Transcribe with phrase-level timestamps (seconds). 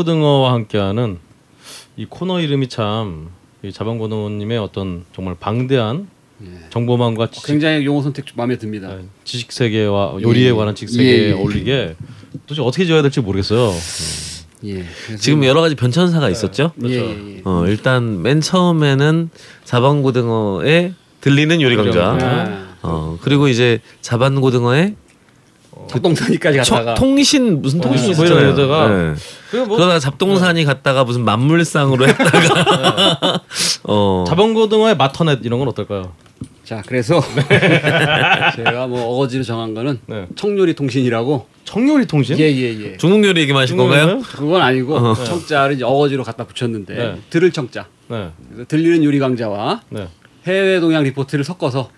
[0.00, 1.18] 자방고등어와 함께하는
[1.96, 6.08] 이 코너 이름이 참 이 자방고등어님의 어떤 정말 방대한
[6.70, 8.88] 정보망과 지식, 굉장히 용어 선택 마음에 듭니다.
[8.88, 10.52] 네, 지식 세계와 요리에 예.
[10.52, 11.32] 관한 지식 세계에 예, 예.
[11.32, 11.96] 어울리게
[12.46, 13.70] 도대체 어떻게 지어야 될지 모르겠어요.
[14.64, 14.84] 예.
[15.04, 16.72] 그래서 지금 여러 가지 변천사가 있었죠.
[16.86, 17.42] 예, 예, 예.
[17.44, 19.28] 어, 일단 맨 처음에는
[19.64, 22.18] 자반고등어에 들리는 요리강자.
[22.22, 24.94] 아, 어, 그리고 이제 자반고등어에
[25.90, 28.54] 잡동사니까지 초- 갔다가 통신 무슨 통신 어, 있었잖아요.
[28.54, 29.14] 거기다가 네.
[29.50, 33.42] 그리고 뭐 그러다가 잡동산이 갔다가 무슨 만물상으로 했다가
[33.84, 34.24] 어.
[34.28, 36.12] 자방고등어의 마터넷 이런 건 어떨까요?
[36.64, 37.20] 자 그래서
[38.56, 40.26] 제가 뭐 어거지로 정한 거는 네.
[40.36, 42.38] 청요리 통신이라고 청요리 통신?
[42.38, 44.20] 예예예 중국 요리 얘기만 하실 건가요?
[44.24, 47.16] 그건 아니고 청자를 이제 어거지로 갖다 붙였는데 네.
[47.30, 50.08] 들을 청자 네, 그래서 들리는 요리 강자와 네,
[50.46, 51.90] 해외 동향 리포트를 섞어서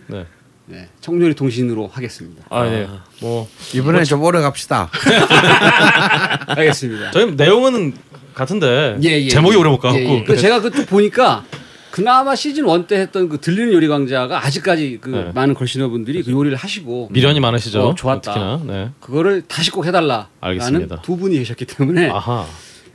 [0.66, 0.76] 네.
[0.78, 2.44] 네, 청요리 통신으로 하겠습니다.
[2.48, 2.88] 아, 네.
[3.20, 4.90] 뭐 이번에 좀 오래 갑시다.
[6.46, 7.10] 알겠습니다.
[7.10, 7.92] 저희 내용은
[8.34, 9.60] 같은데 예, 예, 제목이 예.
[9.60, 10.24] 오래 못 가고 예, 예.
[10.24, 11.44] 그 제가 그또 보니까
[11.90, 15.30] 그나마 시즌 1 때 했던 그 들리는 요리 강자가 아직까지 그 네.
[15.34, 17.82] 많은 걸신어 분들이 그 요리를 하시고 미련이 많으시죠.
[17.88, 18.32] 어, 좋았다.
[18.32, 18.60] 특히나.
[18.64, 18.90] 네.
[19.00, 21.02] 그거를 다시 꼭 해달라라는 알겠습니다.
[21.02, 22.46] 두 분이 계셨기 때문에 아하.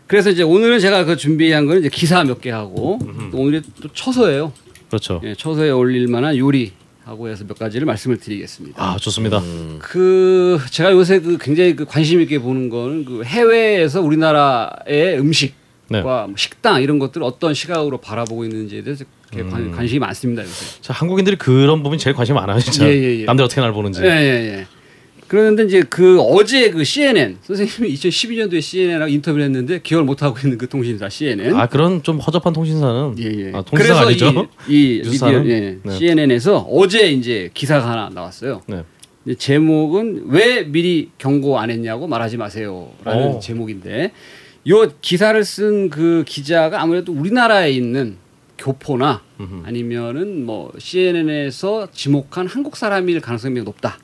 [0.07, 2.97] 그래서 이제 오늘은 제가 그 준비한 거는 이제 기사 몇 개 하고
[3.31, 4.51] 또 오늘이 또 처서예요.
[4.89, 5.21] 그렇죠.
[5.25, 6.71] 예, 처서에 올릴 만한 요리
[7.07, 8.83] 하고 해서 몇 가지를 말씀을 드리겠습니다.
[8.83, 9.41] 아 좋습니다.
[9.79, 15.55] 그 제가 요새 그 굉장히 그 관심 있게 보는 거는 그 해외에서 우리나라의 음식과
[15.89, 16.01] 네.
[16.01, 20.81] 뭐 식당 이런 것들을 어떤 시각으로 바라보고 있는지에 대해서 관, 관심이 많습니다 요새.
[20.81, 22.85] 자 한국인들이 그런 부분 제일 관심 많아요 진짜.
[22.85, 23.25] 예, 예, 예.
[23.25, 24.01] 남들 어떻게 날 보는지.
[24.03, 24.67] 예, 예, 예.
[25.27, 30.57] 그런데 이제 그 어제 그 CNN 선생님이 2012년도에 CNN하고 인터뷰를 했는데 기억을 못 하고 있는
[30.57, 31.55] 그 통신사 CNN.
[31.55, 33.51] 아 그런 좀 허접한 통신사는 예, 예.
[33.53, 34.47] 아, 통신사 아니죠?
[34.67, 35.43] 이, 이 뉴스사는?
[35.43, 35.97] 미디어 예, 네.
[35.97, 38.61] CNN에서 어제 이제 기사가 하나 나왔어요.
[38.67, 38.83] 네.
[39.37, 43.39] 제목은 왜 미리 경고 안 했냐고 말하지 마세요라는 오.
[43.39, 44.11] 제목인데
[44.69, 48.17] 요 기사를 쓴 그 기자가 아무래도 우리나라에 있는
[48.57, 49.63] 교포나 음흠.
[49.65, 53.99] 아니면은 뭐 CNN에서 지목한 한국 사람일 가능성이 높다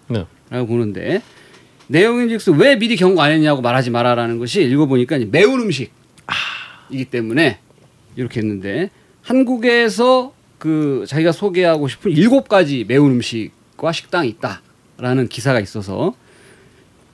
[0.53, 0.68] 라고 네.
[0.68, 1.22] 보는데
[1.88, 7.59] 내용인즉슨 왜 미리 경고 안 했냐고 말하지 마라라는 것이 읽어보니까 매운 음식이기 때문에
[8.16, 8.90] 이렇게 했는데
[9.24, 16.13] 한국에서 그 자기가 소개하고 싶은 일곱 가지 매운 음식과 식당이 있다라는 기사가 있어서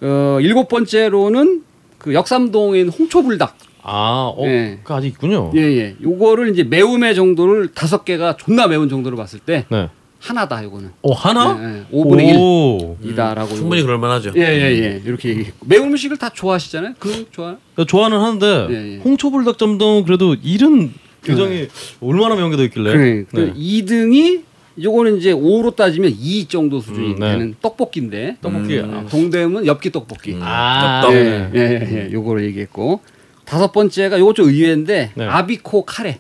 [0.02, 1.64] 어 일곱 번째로는
[1.98, 4.80] 그 역삼동에 있는 홍초불닭 아, 어, 예.
[4.84, 5.52] 그 아직 있군요.
[5.56, 9.90] 예 예 요거를 이제 매움의 정도를 다섯 개가 존나 매운 정도로 봤을 때 네.
[10.20, 11.58] 하나다 요거는 어 하나?
[11.62, 11.98] 예, 예.
[11.98, 12.98] 5분의 오.
[13.04, 14.34] 1이다라고 충분히 그럴 만하죠.
[14.36, 18.98] 예예 예 이렇게 얘기했고 매운 음식을 다 좋아하시잖아요 그 좋아 나 좋아는 하는데 예, 예.
[18.98, 20.94] 홍초불닭점도 그래도 일은
[21.24, 21.70] 굉장히
[22.02, 22.92] 얼마나 매운 게 더 있길래.
[22.94, 23.24] 그래.
[23.32, 23.54] 그 네.
[23.54, 24.44] 2등이
[24.82, 27.32] 요거는 이제 5로 따지면 2 정도 수준이 음, 네.
[27.32, 28.78] 되는 떡볶이인데 떡볶이.
[28.80, 29.10] 음, 아.
[29.10, 30.38] 동대문 엽기 떡볶이.
[30.42, 31.14] 아, 떡.
[31.14, 33.02] 예, 예, 예, 요거를 얘기했고
[33.46, 35.26] 다섯 번째가 요거 좀 의외인데 네.
[35.26, 36.20] 아비코 카레.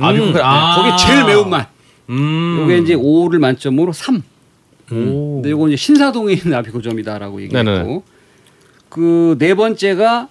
[0.00, 0.42] 아, 미국 카레.
[0.44, 0.76] 아.
[0.76, 1.68] 거기 제일 매운 맛.
[2.10, 2.58] 음.
[2.62, 4.16] 요게 이제 5를 만점으로 3.
[4.92, 5.34] 오.
[5.36, 8.00] 근데 요거 이제 신사동에 있는 아비코점이다라고 얘기했고 네네.
[8.88, 10.28] 그네 번째가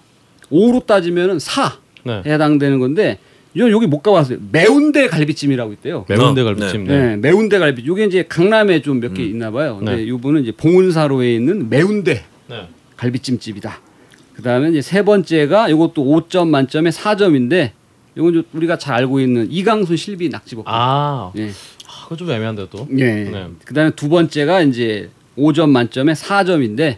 [0.50, 2.22] 5로 따지면은 4 네.
[2.24, 3.18] 해당되는 건데
[3.54, 4.38] 이건 여기 못 가봤어요.
[4.50, 6.04] 매운데 갈비찜이라고 있대요.
[6.08, 6.84] 매운데 어, 갈비찜.
[6.84, 6.98] 네.
[7.10, 7.16] 네.
[7.16, 7.86] 매운데 갈비.
[7.86, 9.76] 요게 이제 강남에 좀 몇 개 있나 봐요.
[9.78, 10.02] 근데 네.
[10.04, 12.68] 이분은 이제 봉은사로에 있는 매운데 네.
[12.96, 13.80] 갈비찜집이다.
[14.34, 17.70] 그다음에 이제 세 번째가 요것도 5점 만점에 4점인데
[18.16, 20.64] 좀 우리가 잘 알고 있는 이강순 실비 낙지볶음.
[20.66, 21.48] 아, 예.
[21.48, 22.86] 아, 그거 좀 애매한데 또.
[22.98, 23.04] 예.
[23.24, 23.48] 네.
[23.64, 26.96] 그다음에 두 번째가 이제 5점 만점에 4점인데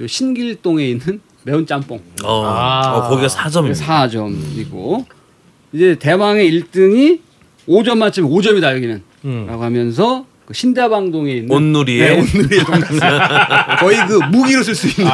[0.00, 2.00] 요 신길동에 있는 매운 짬뽕.
[2.24, 2.96] 어, 아.
[2.96, 3.82] 어, 거기가 4점입니다.
[3.82, 5.04] 4점이고
[5.72, 7.20] 이제 대망의 1등이
[7.66, 9.02] 5점 만점에 5점이다 여기는.
[9.24, 9.46] 음.
[9.48, 12.98] 라고 하면서 그 신다방동에 있는 온누리에 네, 돈가스
[13.80, 15.12] 거의 그 무기로 쓸 수 있는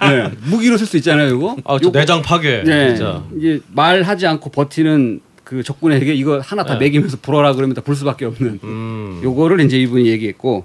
[0.00, 2.64] 네, 무기로 쓸 수 있잖아요 이거 아, 저 내장 파괴.
[2.64, 3.22] 네, 진짜.
[3.38, 6.86] 이제 말하지 않고 버티는 그 적군에게 이거 하나 다 네.
[6.86, 9.20] 먹이면서 불어라 그러면 다 불 수밖에 없는 음.
[9.22, 10.64] 요거를 이제 이분이 얘기했고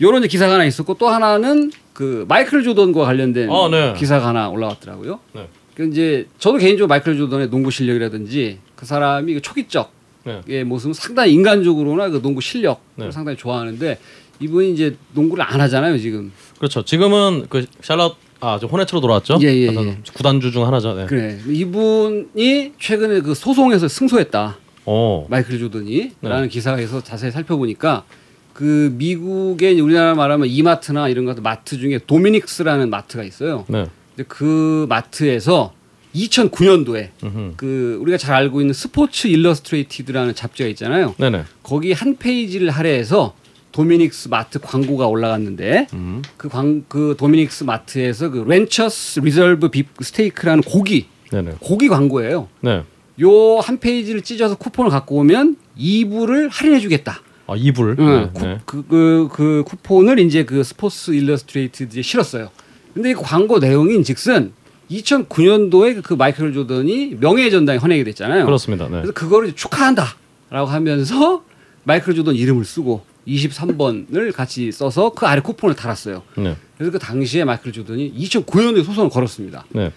[0.00, 3.92] 요런 이제 기사가 하나 있었고 또 하나는 그 마이클 조던과 관련된 아, 네.
[3.98, 5.20] 기사가 하나 올라왔더라고요.
[5.34, 5.46] 네.
[5.74, 9.92] 그 이제 저도 개인적으로 마이클 조던의 농구 실력이라든지 그 사람이 그 초기적
[10.24, 10.40] 네.
[10.48, 13.10] 의 모습은 상당히 인간적으로나 그 농구 실력 을 네.
[13.10, 13.98] 상당히 좋아하는데
[14.40, 16.32] 이분이 이제 농구를 안 하잖아요 지금.
[16.58, 16.84] 그렇죠.
[16.84, 19.38] 지금은 그 샬럿 아, 저 호네츠로 돌아왔죠?
[19.42, 19.98] 예, 예, 예.
[20.12, 20.94] 구단주 중 하나죠.
[20.94, 21.06] 네.
[21.06, 25.26] 그래 이분이 최근에 그 소송에서 승소했다 어.
[25.30, 26.28] 마이클 조던이 네.
[26.28, 28.04] 라는 기사에서 자세히 살펴보니까
[28.52, 33.64] 그 미국의 우리나라 말하면 이마트나 이런 것들 마트 중에 Dominick's라는 마트가 있어요.
[33.68, 33.86] 네.
[34.14, 35.72] 근데 그 마트에서
[36.14, 37.52] 2009년도에 음흠.
[37.56, 41.14] 그 우리가 잘 알고 있는 Sports Illustrated라는 잡지가 있잖아요.
[41.18, 41.44] 네네.
[41.62, 43.34] 거기 한 페이지를 할애해서
[43.72, 46.22] Dominick's 마트 광고가 올라갔는데 음.
[46.36, 51.56] 그, 광, 그 Dominick's 마트에서 그 Rancher's Reserve beef 스테이크라는 고기 네네.
[51.58, 52.48] 고기 광고예요.
[52.60, 52.84] 네.
[53.20, 57.20] 요 한 페이지를 찢어서 쿠폰을 갖고 오면 2불을 할인해 주겠다.
[57.46, 57.96] 아 이불.
[57.98, 58.40] 응, 네.
[58.40, 58.60] 네.
[58.64, 62.50] 그, 그, 그 쿠폰을 이제 그 스포츠 일러스트레이트에 실었어요.
[62.94, 64.52] 근데 이 광고 내용인 즉슨
[64.90, 68.44] 2009년도에 그 마이클 조던이 명예의 전당에 헌액이 됐잖아요.
[68.44, 68.84] 그렇습니다.
[68.84, 68.92] 네.
[68.92, 71.44] 그래서 그거를 축하한다라고 하면서
[71.84, 76.22] 마이클 조던 이름을 쓰고 23번을 같이 써서 그 아래 쿠폰을 달았어요.
[76.36, 76.56] 네.
[76.76, 79.64] 그래서 그 당시에 마이클 조던이 2009년도에 소송을 걸었습니다.
[79.70, 79.92] 네.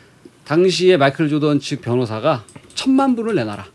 [0.45, 3.65] 당시에 마이클 조던 측 변호사가 천만 불을 내놔라.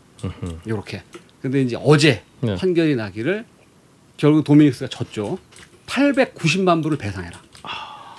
[0.65, 1.03] 이렇게.
[1.41, 2.55] 근데 이제 어제 네.
[2.55, 3.45] 판결이 나기를
[4.17, 5.37] 결국 도미닉스가 졌죠.
[5.85, 7.41] 890만 불을 배상해라.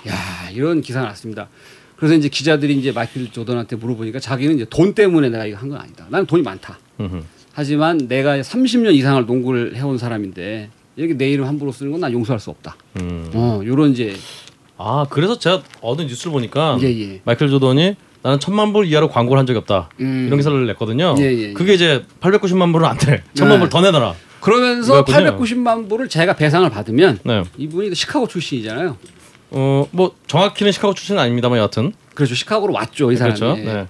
[0.07, 1.49] 야 이런 기사가 났습니다.
[1.97, 5.79] 그래서 이제 기자들이 이제 마이클 조던한테 물어보니까 자기는 이제 돈 때문에 내가 이거 한 건
[5.79, 6.05] 아니다.
[6.09, 6.77] 나는 돈이 많다.
[6.99, 7.21] 음흠.
[7.53, 12.39] 하지만 내가 30년 이상을 농구를 해온 사람인데 여기 내 이름 함부로 쓰는 건 난 용서할
[12.39, 12.75] 수 없다.
[12.99, 13.29] 음.
[13.33, 14.15] 어, 요런 이제
[14.77, 17.21] 아 그래서 제가 어느 뉴스를 보니까 예, 예.
[17.23, 20.25] 마이클 조던이 나는 천만 불 이하로 광고를 한 적이 없다 음.
[20.27, 21.15] 이런 기사를 냈거든요.
[21.19, 21.53] 예, 예, 예.
[21.53, 23.23] 그게 이제 890만 불은 안 돼.
[23.33, 23.61] 천만 네.
[23.61, 24.15] 불 더 내놔라.
[24.41, 25.37] 그러면서 이거였군요.
[25.39, 27.43] 890만 불을 제가 배상을 받으면 네.
[27.57, 28.97] 이분이 시카고 출신이잖아요.
[29.55, 32.35] 어 뭐 정확히는 시카고 출신은 아닙니다만 여하튼 그렇죠.
[32.35, 33.39] 시카고로 왔죠, 이 사람이.
[33.39, 33.61] 그렇죠.
[33.63, 33.87] 네.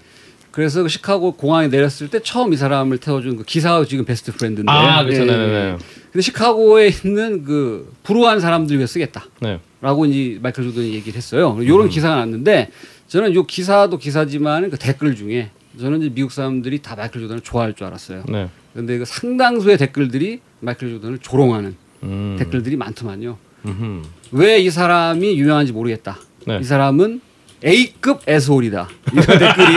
[0.52, 4.72] 그래서 그 시카고 공항에 내렸을 때 처음 이 사람을 태워준 그 기사가 지금 best friend인데.
[4.72, 5.24] 아 그렇죠.
[5.24, 5.26] 예.
[5.26, 5.78] 네네네.
[6.12, 9.26] 근데 시카고에 있는 그 불우한 사람들 위해 쓰겠다.
[9.42, 9.60] 네.
[9.82, 11.58] 라고 이제 마이클 조던이 얘기를 했어요.
[11.62, 12.70] 이런 기사가 났는데
[13.08, 17.74] 저는 요 기사도 기사지만 그 댓글 중에 저는 이제 미국 사람들이 다 마이클 조던을 좋아할
[17.74, 18.24] 줄 알았어요.
[18.30, 18.50] 네.
[18.74, 22.36] 근데 그 상당수의 댓글들이 마이클 조던을 조롱하는 음.
[22.40, 23.38] 댓글들이 많더만요.
[23.66, 24.02] 음흠.
[24.32, 26.18] 왜이 사람이 유명한지 모르겠다.
[26.46, 26.60] 네.
[26.62, 27.22] 이 사람은
[27.66, 28.88] A급 에스홀이다.
[29.14, 29.76] 이런 댓글이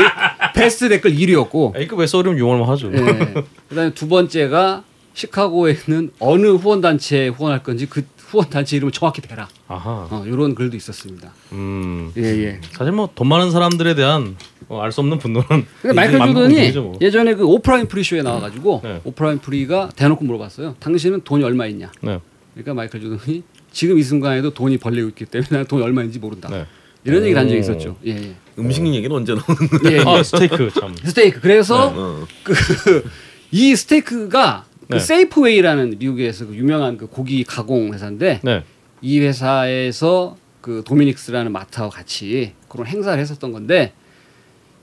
[0.55, 2.91] 베스트 댓글 1위였고 A급 SO리면 용어만 하죠.
[2.93, 3.35] 예.
[3.69, 9.23] 그다음에 두 번째가 시카고에 있는 어느 후원 단체에 후원할 건지 그 후원 단체 이름을 정확히
[9.23, 9.49] 대라.
[9.69, 10.07] 아하.
[10.11, 11.33] 어, 이런 글도 있었습니다.
[11.53, 12.13] 음.
[12.17, 12.61] 예 예.
[12.73, 14.37] 사실 뭐 돈 많은 사람들에 대한
[14.69, 15.47] 어, 알수 없는 분노는
[15.81, 16.99] 근데 마이클 조던이 뭐.
[17.01, 19.01] 예전에 그 오프라 윈프리 쇼에 나와 가지고 네.
[19.05, 20.77] 오프라 윈프리가 대놓고 물어봤어요.
[20.79, 21.91] 당신은 돈이 얼마 있냐?
[22.03, 22.21] 네.
[22.53, 23.43] 그러니까 마이클 조던이
[23.73, 26.49] 지금 이 순간에도 돈이 벌리고 있기 때문에 나는 돈이 얼마인지 모른다.
[26.51, 26.67] 네.
[27.05, 27.61] 이런 얘기를 한 적이 오.
[27.61, 27.97] 있었죠.
[28.07, 28.11] 예.
[28.11, 28.35] 예.
[28.59, 29.57] 음식 얘기는 언제 나오는?
[29.91, 30.01] 예, 예.
[30.05, 30.95] 아 스테이크 참.
[31.05, 31.41] 스테이크.
[31.41, 32.27] 그래서 어.
[32.43, 34.99] 그이 스테이크가 그 네.
[35.01, 38.65] Safeway라는 미국에서 그 유명한 그 고기 가공 회사인데 네.
[39.01, 43.93] 이 회사에서 그 도미닉스라는 마트하고 같이 그런 행사를 했었던 건데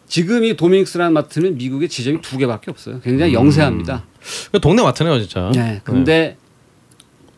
[0.08, 3.02] 지금 이 도미닉스라는 마트는 미국에 지점이 두 개밖에 없어요.
[3.02, 4.06] 굉장히 영세합니다.
[4.52, 5.52] 그 동네 마트네요 진짜.
[5.54, 5.82] 네.
[5.84, 6.38] 근데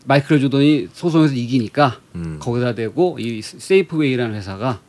[0.08, 2.38] 마이클 조던이 소송에서 이기니까 음.
[2.40, 4.80] 거기다 대고 이 세이프웨이라는 회사가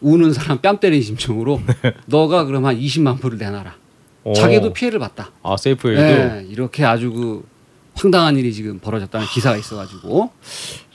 [0.00, 1.60] 우는 사람 뺨 때리는 심정으로
[2.06, 3.76] 너가 그럼 한 20만 불을 내놔라.
[4.24, 4.32] 오.
[4.32, 5.30] 자기도 피해를 봤다.
[5.42, 7.44] 아 세이프웨이도 네, 이렇게 아주 그
[7.94, 10.30] 황당한 일이 지금 벌어졌다는 기사가 있어가지고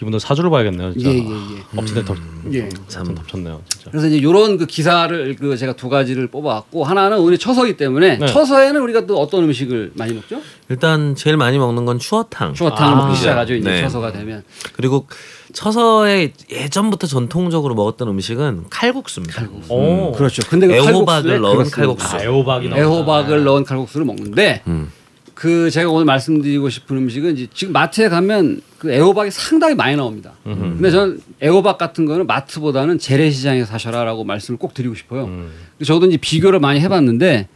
[0.01, 1.09] 이분들 사주를 봐야겠네요 진짜.
[1.09, 1.29] 예예예.
[1.29, 2.17] 예, 엎친데 덮.
[2.53, 2.69] 예.
[2.87, 3.91] 참 덮쳤네요 진짜.
[3.91, 8.25] 그래서 이제 이런 그 기사를 그 제가 두 가지를 뽑아왔고 하나는 오늘 처서기 때문에 네.
[8.27, 10.41] 처서에는 우리가 또 어떤 음식을 많이 먹죠?
[10.69, 12.53] 일단 제일 많이 먹는 건 추어탕.
[12.55, 13.81] 추어탕을 아, 먹기 시작하죠 이제 네.
[13.81, 15.07] 처서가 되면 그리고
[15.53, 19.35] 처서에 예전부터 전통적으로 먹었던 음식은 칼국수입니다.
[19.41, 19.71] 칼국수.
[19.73, 20.11] 오.
[20.13, 20.41] 그렇죠.
[20.49, 21.75] 근데 그 애호박을 칼국수에 넣은 그렇습니다.
[21.77, 22.15] 칼국수.
[22.17, 22.81] 아, 애호박이 나온다.
[22.83, 24.91] 애호박을 넣은 칼국수를 먹는데 음.
[25.37, 30.33] 그 제가 오늘 말씀드리고 싶은 음식은 이제 지금 마트에 가면 그 애호박이 상당히 많이 나옵니다.
[30.47, 30.59] 음흠.
[30.59, 35.25] 근데 저는 애호박 같은 거는 마트보다는 재래시장에서 사셔라라고 말씀을 꼭 드리고 싶어요.
[35.25, 35.51] 음.
[35.85, 37.47] 저도 이제 비교를 많이 해봤는데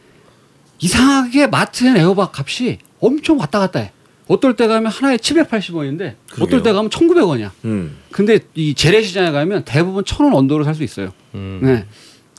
[0.78, 3.90] 이상하게 마트엔 애호박 값이 엄청 왔다 갔다 해.
[4.28, 6.62] 어떨 때 가면 하나에 780원인데 어떨 그러게요.
[6.62, 7.50] 때 가면 1,900원이야.
[7.64, 7.96] 음.
[8.12, 11.12] 근데 이 재래시장에 가면 대부분 1,000원 언더로 살 수 있어요.
[11.34, 11.58] 음.
[11.64, 11.84] 네.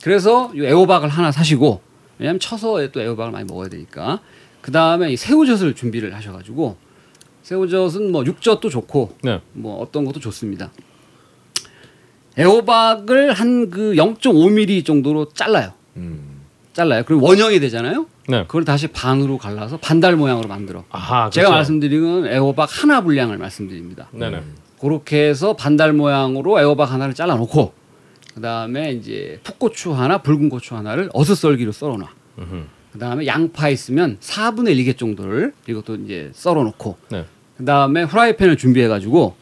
[0.02, 1.82] 그래서 이 애호박을 하나 사시고
[2.18, 4.20] 왜냐하면 처서에 또 애호박을 많이 먹어야 되니까
[4.64, 6.78] 그 다음에 이 새우젓을 준비를 하셔가지고
[7.42, 9.42] 새우젓은 뭐 육젓도 좋고 네.
[9.52, 10.70] 뭐 어떤 것도 좋습니다.
[12.38, 15.74] 애호박을 한 그 0.5mm 정도로 잘라요.
[15.98, 16.40] 음.
[16.72, 17.02] 잘라요.
[17.06, 18.06] 그리고 원형이 되잖아요.
[18.26, 18.44] 네.
[18.46, 20.84] 그걸 다시 반으로 갈라서 반달 모양으로 만들어.
[20.88, 21.28] 아하.
[21.28, 21.56] 제가 그렇죠.
[21.56, 24.08] 말씀드린 건 애호박 하나 분량을 말씀드립니다.
[24.12, 24.42] 네네.
[24.80, 27.74] 그렇게 해서 반달 모양으로 애호박 하나를 잘라놓고
[28.34, 32.08] 그 다음에 이제 풋고추 하나, 붉은 고추 하나를 어슷썰기로 썰어놔.
[32.38, 32.64] 음흠.
[32.94, 37.26] 그 다음에 양파 있으면 4분의 1개 정도를 이것도 이제 썰어놓고 네.
[37.58, 39.34] 그 다음에 후라이팬을 준비해가지고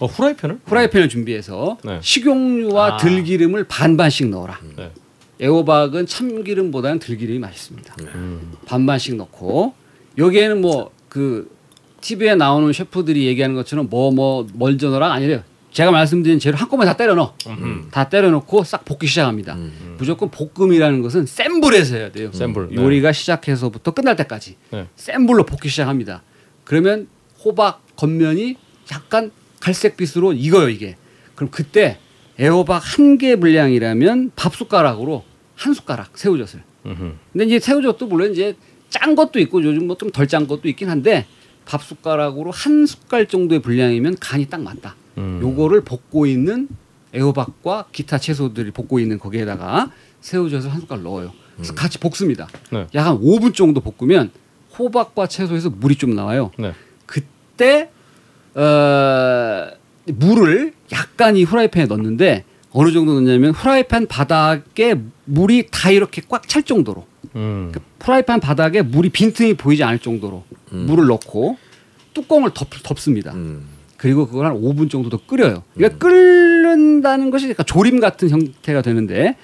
[0.00, 0.60] 어 후라이팬을?
[0.64, 1.98] 후라이팬을 준비해서 네.
[2.00, 2.96] 식용유와 아.
[2.96, 4.58] 들기름을 반반씩 넣어라.
[4.76, 4.90] 네.
[5.42, 7.96] 애호박은 참기름보다는 들기름이 맛있습니다.
[8.14, 8.52] 음.
[8.66, 9.74] 반반씩 넣고
[10.16, 11.54] 여기에는 뭐 그
[12.00, 15.42] TV에 나오는 셰프들이 얘기하는 것처럼 뭐뭐 먼저 넣어라 아니래요.
[15.72, 17.34] 제가 말씀드린 재료 한꺼번에 다 때려 넣어.
[17.46, 17.88] 음흠.
[17.90, 19.56] 다 때려 넣고 싹 볶기 시작합니다.
[19.98, 22.30] 무조건 볶음이라는 것은 센 불에서 해야 돼요.
[22.32, 22.76] 센 불, 네.
[22.76, 24.86] 요리가 시작해서부터 끝날 때까지 네.
[24.96, 26.22] 센 불로 볶기 시작합니다.
[26.64, 27.08] 그러면
[27.44, 28.56] 호박 겉면이
[28.92, 30.96] 약간 갈색빛으로 익어요 이게.
[31.34, 31.98] 그럼 그때
[32.38, 35.24] 애호박 한 개 분량이라면 밥 숟가락으로
[35.54, 37.12] 한 숟가락 새우젓을 음흠.
[37.32, 38.56] 근데 이제 새우젓도 물론 이제
[38.90, 41.24] 짠 것도 있고 요즘 뭐 좀 덜 짠 것도 있긴 한데
[41.64, 44.96] 밥 숟가락으로 한 숟갈 정도의 분량이면 간이 딱 맞다.
[45.18, 45.40] 음.
[45.42, 46.68] 요거를 볶고 있는
[47.14, 49.90] 애호박과 기타 채소들이 볶고 있는 거기에다가
[50.20, 51.32] 새우젓을 한 숟갈 넣어요.
[51.56, 52.48] 그래서 같이 볶습니다.
[52.70, 52.86] 네.
[52.94, 54.30] 약한 5분 정도 볶으면
[54.78, 56.50] 호박과 채소에서 물이 좀 나와요.
[56.58, 56.72] 네.
[57.04, 57.90] 그때
[58.54, 59.68] 어,
[60.06, 66.62] 물을 약간 이 후라이팬에 넣는데 어느 정도 넣냐면 후라이팬 바닥에 물이 다 이렇게 꽉 찰
[66.62, 67.70] 정도로 음.
[67.72, 71.58] 그 프라이팬 바닥에 물이 빈틈이 보이지 않을 정도로 물을 넣고
[72.14, 73.32] 뚜껑을 덮, 덮습니다.
[73.34, 73.66] 음.
[74.02, 75.62] 그리고 그걸 한 5분 정도 더 끓여요.
[75.76, 79.36] 그러니까 끓는다는 것이 약간 조림 같은 형태가 되는데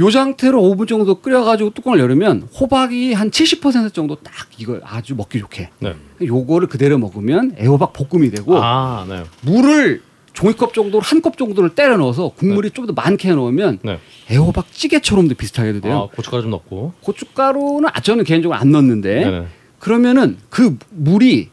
[0.00, 5.38] 요 상태로 5분 정도 끓여가지고 뚜껑을 열으면 호박이 한 70% 정도 딱 이걸 아주 먹기
[5.38, 5.70] 좋게.
[5.78, 5.94] 네.
[6.22, 9.22] 요거를 그대로 먹으면 애호박 볶음이 되고 아, 네.
[9.40, 10.02] 물을
[10.34, 13.98] 종이컵 정도로 한 컵 정도를 때려 넣어서 국물이 좀더 많게 넣으면 네.
[14.30, 16.10] 애호박 찌개처럼도 비슷하게 돼요.
[16.12, 16.92] 아, 고춧가루 좀 넣고.
[17.00, 19.46] 고춧가루는 아, 저는 개인적으로 안 넣는데.
[19.78, 21.48] 그러면은 그 물이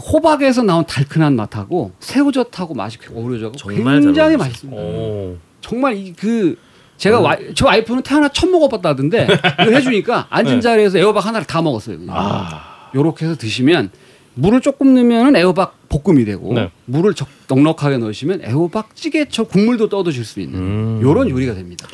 [0.00, 4.36] 호박에서 나온 달큰한 맛하고 새우젓하고 맛이 어우러져서 정말 잘 굉장히.
[4.36, 4.80] 맛있습니다.
[4.80, 5.36] 오.
[5.60, 6.56] 정말 이그
[6.96, 9.28] 제가 와, 저 와이프는 태어나 처음 먹어봤다던데
[9.62, 10.60] 이걸 해주니까 앉은 네.
[10.60, 11.98] 자리에서 애호박 하나를 다 먹었어요.
[11.98, 12.14] 그냥.
[12.16, 12.90] 아.
[12.94, 13.90] 요렇게 해서 드시면
[14.34, 16.70] 물을 조금 넣으면은 애호박 볶음이 되고 네.
[16.84, 21.00] 물을 적, 넉넉하게 넣으시면 애호박 찌개처 국물도 떠 드실 수 있는 음.
[21.02, 21.86] 요런 요리가 됩니다.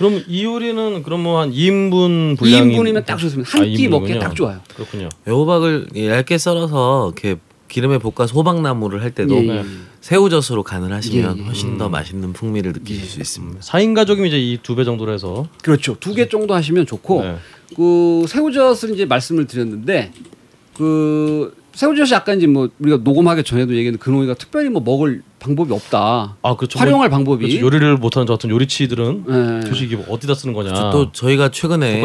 [0.00, 3.50] 자, 그럼 이 요리는 그럼 뭐 한 2인분 분량이 2인분이면 딱 좋습니다.
[3.50, 4.20] 한 아, 끼 먹기에 2인분이군요.
[4.20, 4.60] 딱 좋아요.
[4.74, 5.08] 그렇군요.
[5.28, 7.38] 애호박을 얇게 썰어서 이렇게
[7.68, 9.56] 기름에 볶아서 호박나무를 할 때도 예, 네.
[9.58, 9.64] 예.
[10.00, 11.44] 새우젓으로 간을 하시면 예, 예.
[11.44, 13.60] 훨씬 더 맛있는 풍미를 느끼실 수 있습니다.
[13.60, 15.96] 4인 가족이면 이제 이 두 배 정도로 해서 그렇죠.
[16.00, 17.36] 두 개 정도 하시면 좋고 네.
[17.76, 20.10] 그 새우젓을 이제 말씀을 드렸는데
[20.76, 26.36] 그 새우젓이 아까 이제 뭐 우리가 녹음하기 전에도 얘기했는데 근홍이가 특별히 뭐 먹을 방법이 없다.
[26.42, 26.78] 아, 그렇죠.
[26.78, 27.64] 활용할 뭐, 방법이 그렇죠.
[27.64, 29.60] 요리를 못하는 저 같은 요리치들은 예.
[29.64, 30.70] 도대체 이게 뭐 어디다 쓰는 거냐.
[30.72, 30.90] 그렇죠.
[30.90, 32.00] 또 저희가 최근에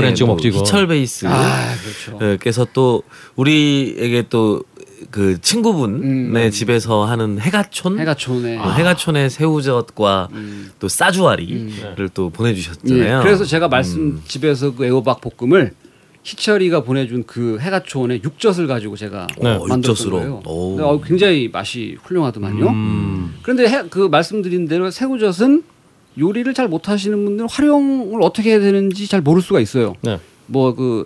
[0.48, 0.60] 이거.
[0.60, 2.26] 희철 베이스 아 그렇죠.
[2.26, 3.04] 예, 그래서 또
[3.36, 4.64] 우리에게 또
[5.12, 6.52] 그 친구분의 음.
[6.52, 10.72] 집에서 하는 해가촌 해가촌에 어, 해가촌의 새우젓과 음.
[10.80, 12.10] 또 싸주와리를 음.
[12.14, 13.22] 또 예, 보내주셨잖아요.
[13.22, 14.22] 그래서 제가 말씀 음.
[14.28, 15.74] 집에서 그 애호박 볶음을
[16.26, 19.56] 희철이가 보내준 그 해가촌의 육젓을 가지고 제가 네.
[19.56, 20.10] 어, 만들었던.
[20.10, 20.42] 거예요.
[20.44, 22.68] 어, 굉장히 맛이 훌륭하더만요.
[22.68, 23.36] 음.
[23.44, 25.64] 그런데 해, 그 말씀드린 대로 새우젓은
[26.18, 29.94] 요리를 잘 못하시는 분들은 활용을 어떻게 해야 되는지 잘 모를 수가 있어요.
[30.02, 30.20] 네.
[30.48, 31.06] 뭐그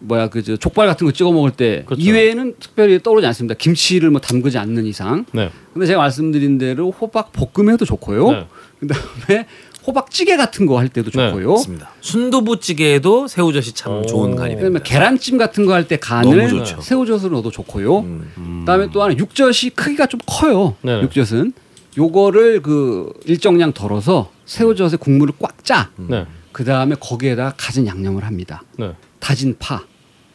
[0.00, 2.02] 뭐야 그저 족발 같은 거 찍어 먹을 때 그렇죠.
[2.02, 3.54] 이외에는 특별히 떠오르지 않습니다.
[3.54, 5.24] 김치를 뭐 담그지 않는 이상.
[5.32, 5.50] 네.
[5.72, 8.30] 근데 제가 말씀드린 대로 호박 볶음해도 좋고요.
[8.30, 8.46] 네.
[8.80, 9.46] 그다음에
[9.92, 11.28] 호박찌개 같은 거 할 때도 네.
[11.30, 11.52] 좋고요.
[11.52, 11.88] 맞습니다.
[12.02, 14.06] 순두부찌개에도 새우젓이 참 오.
[14.06, 14.84] 좋은 간이 그다음에 됩니다.
[14.84, 16.64] 계란찜 같은 거 할 때 간을.
[16.80, 18.00] 새우젓으로 넣어도 좋고요.
[18.00, 18.30] 음.
[18.36, 18.60] 음.
[18.60, 20.74] 그다음에 또 하나 육젓이 크기가 좀 커요.
[20.82, 21.02] 네네.
[21.04, 21.52] 육젓은
[21.96, 25.90] 요거를 그 일정량 덜어서 새우젓에 국물을 꽉 짜.
[25.96, 26.26] 네.
[26.52, 28.62] 그 다음에 거기에다가 가진 양념을 합니다.
[28.78, 28.92] 네.
[29.20, 29.82] 다진 파,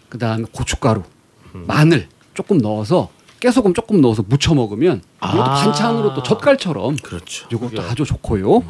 [0.10, 1.04] 그 다음에 고춧가루,
[1.56, 1.64] 음.
[1.68, 5.54] 마늘 조금 넣어서 깨소금 조금 넣어서 무쳐 먹으면 이것도 아.
[5.64, 7.48] 반찬으로 또 젓갈처럼 그렇죠.
[7.52, 7.82] 이것도.
[7.82, 8.64] 아주 좋고요.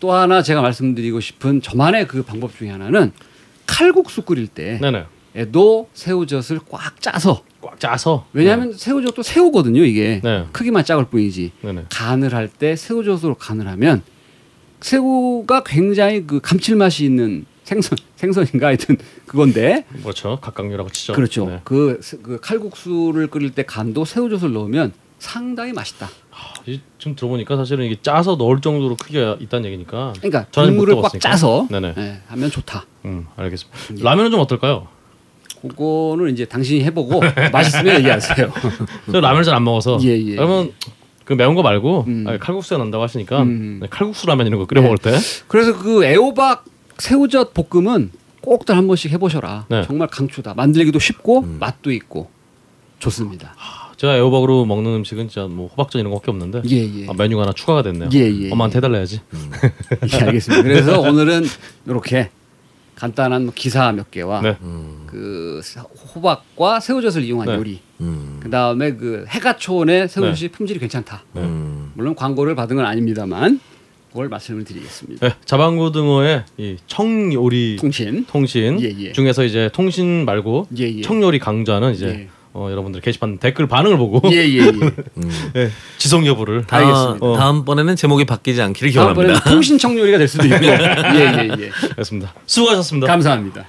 [0.00, 3.12] 또 하나 제가 말씀드리고 싶은 저만의 그 방법 중에 하나는
[3.66, 4.48] 칼국수 끓일.
[4.48, 8.26] 때에도 새우젓을 꽉 짜서 꽉 짜서.
[8.32, 10.46] 왜냐하면 새우젓도 새우거든요 이게 네.
[10.52, 11.86] 크기만 작을 뿐이지 네네.
[11.90, 14.02] 간을 할 때 새우젓으로 간을 하면
[14.80, 20.38] 새우가 굉장히 그 감칠맛이 있는 생선 생선인가 하여튼 그건데 그렇죠.
[20.40, 21.14] 각각류라고 치죠.
[21.14, 21.60] 그렇죠 네.
[21.64, 26.10] 그, 스- 그 칼국수를 끓일 때 간도 새우젓을 넣으면 상당히 맛있다 이-
[26.98, 30.12] 지금 들어보니까 사실은 이게 짜서 넣을 정도로 크기가 있다는 얘기니까.
[30.18, 31.18] 그러니까 국물을 꽉.
[31.20, 31.66] 짜서.
[31.72, 34.02] 예, 하면 좋다 음, 알겠습니다.
[34.02, 34.88] 라면은 좀 어떨까요?
[35.62, 37.20] 그거는 이제 당신이 해보고
[37.52, 38.52] 맛있으면 얘기하세요
[39.12, 39.98] 저 라면을 잘 안 먹어서.
[40.02, 40.36] 예, 예.
[40.36, 40.72] 그러면
[41.24, 42.24] 그 매운 거 말고 음.
[42.28, 43.78] 아니, 칼국수가 난다고 하시니까 음.
[43.80, 44.86] 네, 칼국수 라면 이런 거 끓여 네.
[44.88, 45.18] 먹을 때.
[45.48, 46.64] 그래서 그 애호박
[46.98, 48.10] 새우젓 볶음은
[48.42, 49.82] 꼭들 한 번씩 해보셔라 네.
[49.86, 51.56] 정말 강추다 만들기도 쉽고 음.
[51.58, 52.28] 맛도 있고
[52.98, 53.54] 좋습니다
[54.04, 57.52] 제가 애호박으로 먹는 음식은 진짜 뭐 호박전 이런 거밖에 없는데 예 예 아, 메뉴가 하나
[57.54, 58.10] 추가가 됐네요.
[58.12, 59.20] 예, 예, 엄마한테 해달라야지.
[60.12, 60.62] 예, 알겠습니다.
[60.62, 61.44] 그래서 오늘은
[61.86, 62.28] 이렇게
[62.96, 64.56] 간단한 뭐 기사 몇 개와 네.
[64.60, 65.04] 음.
[65.06, 65.60] 그
[66.14, 67.54] 호박과 새우젓을 이용한 네.
[67.56, 68.38] 요리, 음.
[68.42, 71.24] 그 다음에 그 해가촌의 새우젓이 품질이 괜찮다.
[71.36, 71.90] 음.
[71.94, 73.58] 물론 광고를 받은 건 아닙니다만
[74.10, 75.26] 그걸 말씀을 드리겠습니다.
[75.28, 78.26] 네, 자방고등어의 이 청요리 통신.
[78.26, 79.12] 통신 예, 예.
[79.12, 81.00] 중에서 이제 통신 말고 예, 예.
[81.00, 82.28] 청요리 강좌는 이제 예.
[82.54, 84.60] 어, 여러분들 게시판 댓글 반응을 보고 예, 예, 예.
[85.18, 85.52] 음.
[85.56, 87.26] 예, 지속 여부를 다음, 알겠습니다.
[87.26, 87.36] 어.
[87.36, 89.40] 다음번에는 제목이 바뀌지 않기를 기원합니다.
[89.44, 90.56] 통신 청 요리가 될 수도 있고.
[90.64, 91.70] 예, 예, 예.
[91.98, 92.32] 했습니다.
[92.46, 93.08] 수고하셨습니다.
[93.08, 93.66] 감사합니다.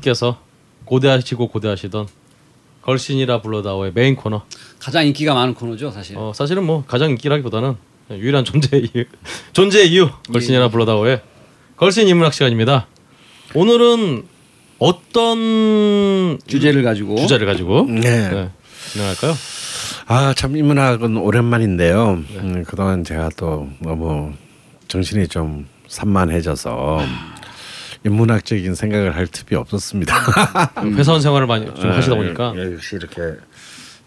[0.00, 0.38] 여러분께서
[0.84, 2.08] 고대하시고 고대하시던
[2.82, 4.42] 걸신이라 불러다오의 메인 코너.
[4.78, 6.16] 가장 인기가 많은 코너죠, 사실.
[6.18, 7.76] 어, 사실은 뭐 가장 인기라기보다는
[8.12, 9.04] 유일한 존재의 이유,
[9.52, 11.20] 존재의 이유 걸신이라 불러다오의
[11.76, 12.86] 걸신 인문학 시간입니다.
[13.54, 14.24] 오늘은
[14.78, 18.00] 어떤 주제를 가지고 주제를 가지고 네.
[18.00, 18.50] 네,
[18.92, 19.34] 진행할까요?
[20.06, 22.24] 아, 참 인문학은 오랜만인데요.
[22.30, 24.32] 음, 그동안 제가 또 너무
[24.88, 27.00] 정신이 좀 산만해져서
[28.04, 30.14] 인문학적인 생각을 할 틈이 없었습니다.
[30.96, 33.36] 회사원 생활을 많이 좀 하시다 보니까 예, 역시 이렇게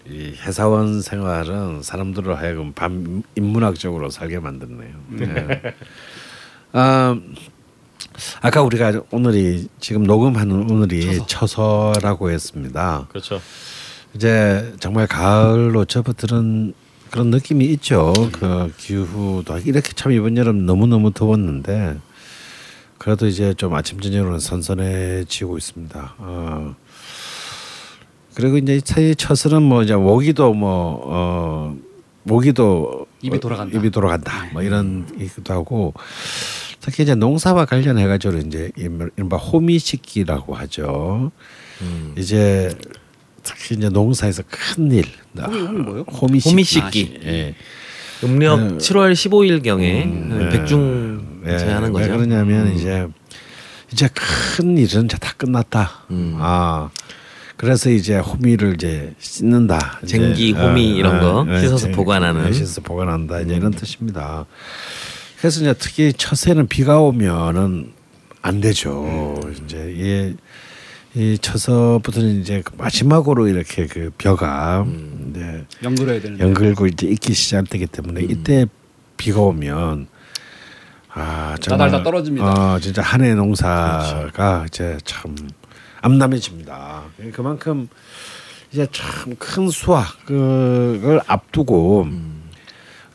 [0.09, 4.91] 이 회사원 생활은 사람들로 하여금 반 인문학적으로 살게 만드네요.
[5.09, 5.61] 네.
[6.73, 7.15] 아,
[8.41, 13.07] 아까 우리가 오늘이 지금 녹음하는 오늘이 처서 라고 했습니다.
[13.09, 13.39] 그렇죠.
[14.15, 16.73] 이제 정말 가을로 접어드는
[17.09, 18.11] 그런 느낌이 있죠.
[18.31, 21.97] 그 기후도 이렇게 참 이번 여름 너무 너무 더웠는데
[23.03, 26.15] 그래도 이제 좀 아침 저녁으로는 선선해지고 있습니다.
[26.19, 26.75] 어.
[28.33, 31.75] 그리고 이제 사실 처슬은 뭐 이제 모기도 뭐 어
[32.23, 33.77] 모기도 입이 어, 돌아간다.
[33.77, 34.49] 입이 돌아간다.
[34.53, 35.93] 뭐 이런 얘기도 하고
[36.79, 41.31] 특히 이제 농사와 관련해 가지고 이제 이른바 호미식기라고 하죠.
[42.17, 42.73] 이제
[43.43, 45.03] 특히 이제 농사에서 큰 일.
[45.37, 46.03] 호미, 호미 뭐예요?
[46.03, 46.49] 호미식기.
[46.49, 47.19] 호미식기.
[47.25, 47.55] 예.
[48.23, 48.77] 음력 네.
[48.77, 50.49] 7월 15일 경에 네.
[50.49, 52.13] 백중 예, 제하는 왜 거죠.
[52.17, 52.73] 그러냐면 음.
[52.75, 53.07] 이제
[53.91, 56.05] 이제 큰 일은 이제 다 끝났다.
[56.11, 56.35] 음.
[56.39, 56.89] 아
[57.57, 59.99] 그래서 이제 호미를 이제 씻는다.
[60.03, 62.45] 이제, 쟁기, 호미 이런 거 씻어서 쟁- 보관하는.
[62.45, 63.41] 네, 씻어서 보관한다.
[63.41, 64.45] 이제 이런 뜻입니다.
[65.39, 67.91] 그래서 이제 특히 첫해는 비가 오면은
[68.41, 69.39] 안 되죠.
[69.65, 70.35] 이제 이,
[71.15, 74.85] 이 처서부터는 이제 그 마지막으로 이렇게 그 벼가
[75.29, 76.43] 이제 연결해야 되는데.
[76.43, 78.65] 연글고 이제 익기 시작되기 때문에 이때
[79.17, 80.07] 비가 오면
[81.13, 82.73] 아 정말 나달다 떨어집니다.
[82.73, 85.35] 어, 진짜 한 해 농사가 이제 참
[86.01, 87.03] 암담해집니다.
[87.33, 87.87] 그만큼
[88.71, 92.07] 이제 참 큰 수확을 앞두고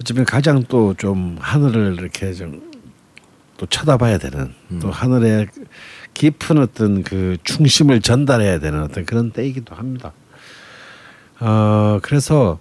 [0.01, 2.69] 어쩌면 가장 또 좀 하늘을 이렇게 좀
[3.59, 5.49] 또 쳐다봐야 되는 또 하늘의
[6.19, 10.13] 깊은 어떤 그 중심을 전달해야 되는 어떤 그런 때이기도 합니다.
[11.39, 12.59] 어 그래서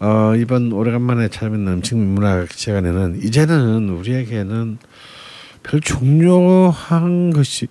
[0.00, 4.76] 어 이번 오래간만에 찾아뵙는 음식 문학 시간에는 이제는 우리에게는
[5.62, 7.68] 별 중요한 것이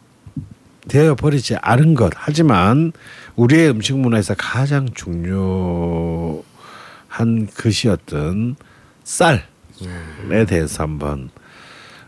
[0.88, 2.92] 되어 버리지 않은 것 하지만
[3.36, 6.42] 우리의 음식 문화에서 가장 중요한
[7.56, 8.56] 것이었던
[9.04, 11.30] 쌀에 대해서 한번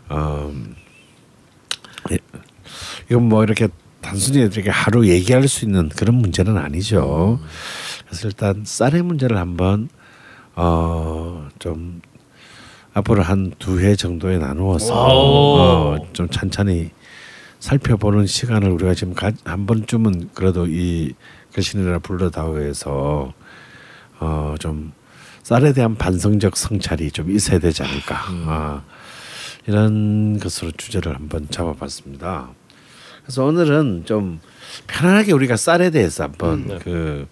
[0.08, 0.52] 어
[2.10, 2.18] 예,
[3.10, 3.68] 이건 뭐 이렇게
[4.00, 7.40] 단순히 이렇게 하루 얘기할 수 있는 그런 문제는 아니죠.
[8.06, 9.88] 그래서 일단 쌀의 문제를 한번
[10.54, 12.00] 어 좀
[12.94, 16.90] 앞으로 한두회 정도에 나누어서 어, 좀 천천히
[17.58, 21.12] 살펴보는 시간을 우리가 지금 가, 한 번쯤은 그래도 이
[21.52, 23.32] 글신이라 불러다오에서
[24.20, 24.92] 어 좀
[25.42, 28.16] 쌀에 대한 반성적 성찰이 좀 있어야 되지 않을까
[28.46, 28.82] 아,
[29.66, 32.48] 이런 것으로 주제를 한번 잡아봤습니다.
[33.26, 34.38] 그래서 오늘은 좀
[34.86, 36.78] 편안하게 우리가 쌀에 대해서 한번 네.
[36.82, 37.26] 그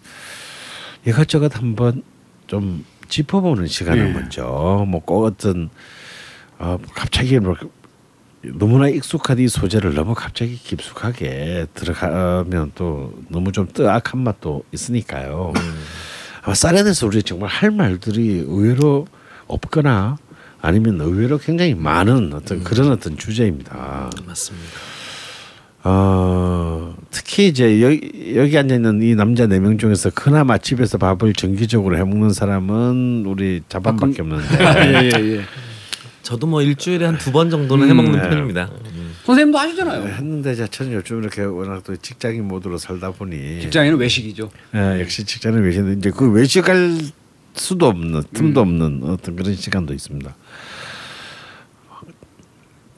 [1.06, 2.02] 이것저것 한번
[2.48, 4.12] 좀 짚어보는 시간을 네.
[4.12, 4.42] 먼저
[4.88, 5.70] 뭐 꼭 어떤
[6.58, 7.54] 어 갑자기 뭐
[8.42, 15.52] 너무나 익숙한 이 소재를 너무 갑자기 깊숙하게 들어가면 또 너무 좀 뜨악한 맛도 있으니까요.
[16.42, 19.06] 아마 쌀에 대해서 우리 정말 할 말들이 의외로
[19.46, 20.18] 없거나
[20.60, 24.10] 아니면 의외로 굉장히 많은 어떤 그런 어떤 주제입니다.
[24.26, 24.93] 맞습니다.
[25.86, 31.34] 어, 특히 이제 여기, 여기 앉아 있는 이 남자 네 명 중에서 그나마 집에서 밥을
[31.34, 34.44] 정기적으로 해 먹는 사람은 우리 자반밖에 없는데.
[35.04, 35.40] 예 예 예.
[36.22, 38.28] 저도 뭐 일주일에 한 두 번 정도는 해먹는 네.
[38.30, 38.70] 편입니다.
[39.24, 40.02] 선생님도 하시잖아요.
[40.06, 44.50] 했는데 이제 저는 요즘 이렇게 워낙 또 직장인 모드로 살다 보니 직장에는 외식이죠.
[44.74, 46.98] 예, 역시 직장인 외식인데 이제 그 외식할
[47.54, 50.34] 수도 없는 틈도 없는 어떤 그런 시간도 있습니다.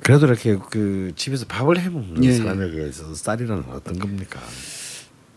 [0.06, 2.32] 그래도 이렇게 그 집에서 밥을 해 먹는 예, 예.
[2.34, 4.38] 사람에게 있어서 쌀이라는 어떤 겁니까?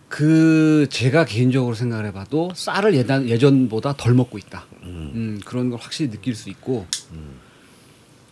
[0.08, 4.67] 그 제가 개인적으로 생각을 해봐도 쌀을 예전 예전보다 덜 먹고 있다.
[4.84, 6.86] 음, 그런 걸 확실히 느낄 수 있고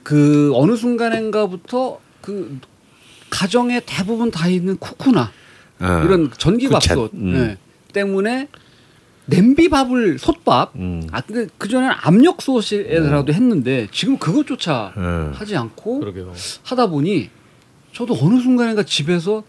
[0.03, 2.59] 그 어느 순간인가부터 그
[3.31, 5.31] 가정에 대부분 다 있는 쿠쿠나
[5.79, 7.15] 어, 이런 전기밥솥.
[7.15, 7.33] 음.
[7.35, 7.57] 예,
[7.93, 8.47] 때문에
[9.27, 11.07] 냄비밥을 솥밥 음.
[11.11, 15.35] 아 근데 그 전에는 압력솥에라도 했는데 지금 그것조차 예.
[15.37, 16.33] 하지 않고 그러게요.
[16.63, 17.29] 하다 보니
[17.93, 19.43] 저도 어느 순간인가 집에서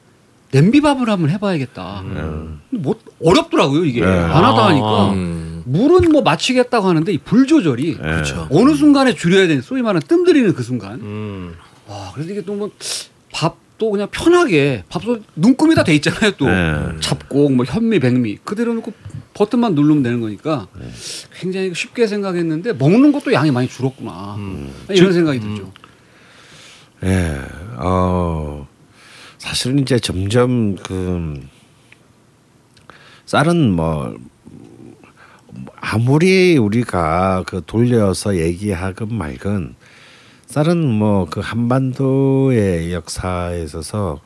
[0.51, 2.01] 냄비밥을 한번 해봐야겠다.
[2.01, 2.61] 음.
[2.71, 4.07] 근데 뭐 어렵더라고요 이게 네.
[4.07, 5.63] 안 하다 하니까 음.
[5.67, 8.23] 물은 뭐 맞추겠다고 하는데 이 불 조절이 예.
[8.51, 11.55] 어느 순간에 줄여야 되는 소위 말하는 뜸 들이는 그 순간 음.
[11.87, 12.71] 와 그래서 이게 또 뭐
[13.31, 16.33] 밥또 그냥 편하게 밥솥 눈금이 다 돼 있잖아요.
[16.33, 16.75] 또 네.
[17.01, 18.93] 잡곡 뭐 현미 백미 그대로 놓고
[19.39, 20.67] 버튼만 누르면 되는 거니까
[21.39, 24.37] 굉장히 쉽게 생각했는데 먹는 것도 양이 많이 줄었구나
[24.91, 25.73] 이런 생각이 들죠.
[27.05, 27.41] 예,
[27.77, 28.67] 어,
[29.39, 31.41] 사실은 이제 점점 그
[33.27, 34.17] 쌀은 뭐
[35.77, 39.77] 아무리 우리가 그 돌려서 얘기하건 말건
[40.47, 44.21] 쌀은 뭐 그 한반도의 역사에 있어서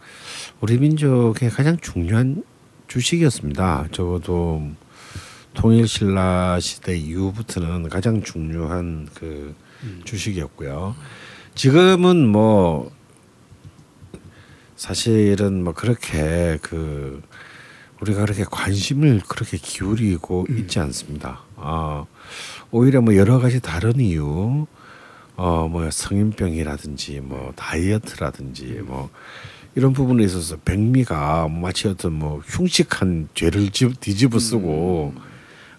[0.62, 2.42] 우리 민족의 가장 중요한
[2.88, 3.88] 주식이었습니다.
[3.92, 4.62] 적어도
[5.54, 9.54] 통일 신라 시대 이후부터는 가장 중요한 그
[10.04, 10.94] 주식이었고요.
[11.54, 12.90] 지금은 뭐
[14.76, 17.22] 사실은 뭐 그렇게 그
[18.00, 21.40] 우리가 그렇게 관심을 그렇게 기울이고 있지 않습니다.
[21.56, 22.04] 아
[22.70, 24.66] 오히려 뭐 여러 가지 다른 이유
[25.36, 29.08] 어 뭐 성인병이라든지 뭐 다이어트라든지 뭐
[29.74, 35.14] 이런 부분에 있어서 백미가 마치 어떤 뭐 흉측한 죄를 지- 뒤집어 쓰고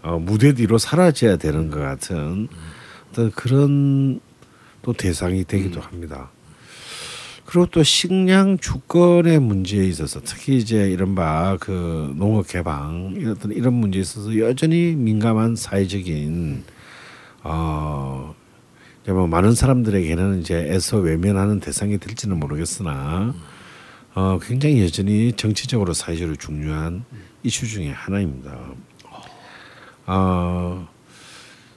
[0.04, 2.48] 어, 무대 뒤로 사라져야 되는 것 같은
[3.10, 4.20] 어떤 그런
[4.82, 6.30] 또 대상이 되기도 합니다.
[7.46, 14.02] 그리고 또 식량 주권의 문제에 있어서 특히 이제 이른바 그 농업 개방 이런 이런 문제에
[14.02, 16.64] 있어서 여전히 민감한 사회적인
[17.44, 18.34] 어
[19.04, 23.36] 이제 뭐 많은 사람들에게는 이제 애써 외면하는 대상이 될지는 모르겠으나
[24.16, 27.04] 어 굉장히 여전히 정치적으로 사회적으로 중요한
[27.44, 28.58] 이슈 중에 하나입니다.
[30.06, 30.88] 어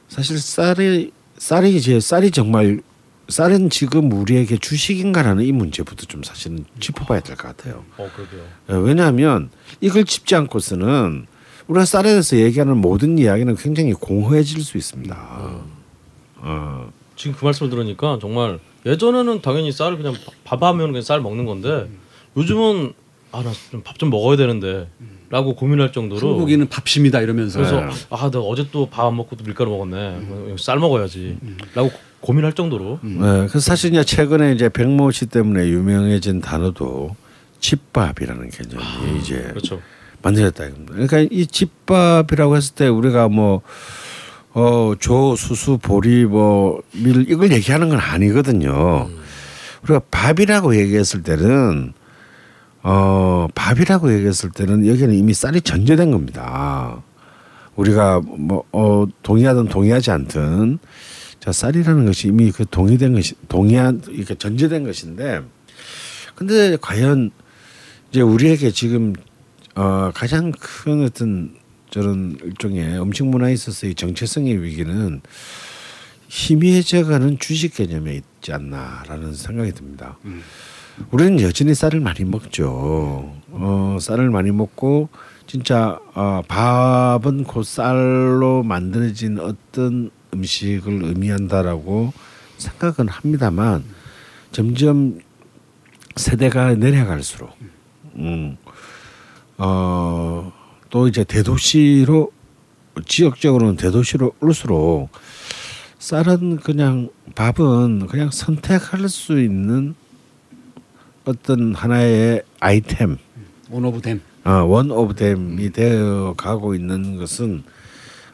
[0.08, 2.80] 사실 쌀이 쌀이 이제 쌀이 정말
[3.28, 7.84] 쌀은 지금 우리에게 주식인가라는 이 문제부터 좀 사실은 짚어봐야 될 것 같아요.
[7.98, 8.42] 어 그러게요.
[8.70, 11.26] 예, 왜냐하면 이걸 짚지 않고서는
[11.66, 15.16] 우리가 쌀에 대해서 얘기하는 모든 이야기는 굉장히 공허해질 수 있습니다.
[16.36, 21.44] 어, 지금 그 말씀을 들으니까 정말 예전에는 당연히 쌀을 그냥 밥- 밥하면 그냥 쌀 먹는
[21.44, 21.88] 건데
[22.36, 22.92] 요즘은
[23.32, 24.88] 아 나 좀 밥좀 먹어야 되는데
[25.30, 27.90] 라고 고민할 정도로 한국인은 밥심이다 이러면서 그래서 네.
[28.10, 33.18] 아 내가 어제 또 밥 안 먹고 또 밀가루 먹었네 쌀 먹어야지라고 고민할 정도로 네,
[33.48, 37.14] 그래서 사실 이제 최근에 이제 백모 씨 때문에 유명해진 단어도
[37.60, 39.80] 집밥이라는 개념이 이제 그렇죠.
[40.22, 40.92] 만들었다 이겁니다.
[40.94, 43.62] 그러니까 이 집밥이라고 했을 때 우리가 뭐
[44.58, 49.06] 어, 조, 수수, 보리, 뭐, 밀, 이걸 얘기하는 건 아니거든요.
[49.82, 51.92] 우리가 밥이라고 얘기했을 때는,
[52.88, 57.02] 어, 밥이라고 얘기했을 때는 여기는 이미 쌀이 전제된 겁니다.
[57.74, 60.78] 우리가 뭐, 어, 동의하든 동의하지 않든,
[61.40, 65.40] 자, 쌀이라는 것이 이미 그 동의된 것이, 동의한, 이렇게 전제된 것인데,
[66.36, 67.32] 근데 과연
[68.12, 69.14] 이제 우리에게 지금
[69.74, 71.56] 어, 가장 큰 어떤
[71.90, 75.20] 저런 일종의 음식 문화에 있어서의 정체성의 위기는
[76.28, 80.18] 희미해져가는 주식 개념에 있지 않나라는 생각이 듭니다.
[81.10, 83.32] 우리는 여전히 쌀을 많이 먹죠.
[83.50, 85.08] 어, 쌀을 많이 먹고
[85.46, 92.12] 진짜 어, 밥은 곧 쌀로 만들어진 어떤 음식을 의미한다라고
[92.58, 93.84] 생각은 합니다만
[94.52, 95.20] 점점
[96.16, 97.50] 세대가 내려갈수록
[98.16, 98.56] 음,
[99.58, 100.52] 어,
[100.90, 102.32] 또 이제 대도시로
[103.06, 105.10] 지역적으로는 대도시로 올수록
[105.98, 109.94] 쌀은 그냥 밥은 그냥 선택할 수 있는
[111.26, 113.18] 어떤 하나의 아이템
[113.68, 114.20] one of them.
[114.44, 117.64] 어, one of them이 되어 가고 있는 것은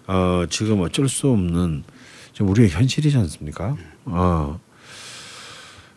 [0.06, 1.84] 어, 지금 어쩔 수 없는
[2.34, 3.78] 지금 우리의 현실이지 않습니까?
[4.04, 4.60] 어.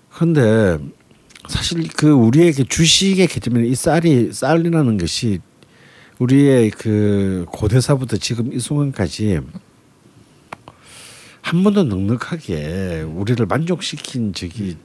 [0.09, 0.79] 그런데
[1.49, 5.39] 사실 그 우리에게 주식의 개념이 이 쌀이 쌀이라는 것이
[6.19, 9.41] 우리의 그 고대사부터 지금 이 순간까지
[11.41, 14.77] 한 번도 넉넉하게 우리를 만족시킨 적이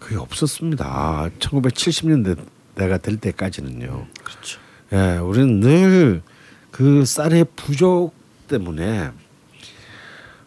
[0.00, 1.30] 거의 없었습니다.
[1.38, 4.06] 1970년대가 될 때까지는요.
[4.22, 4.60] 그렇죠.
[4.92, 6.22] 예, 우리는 늘
[6.70, 8.12] 그 쌀의 부족
[8.46, 9.10] 때문에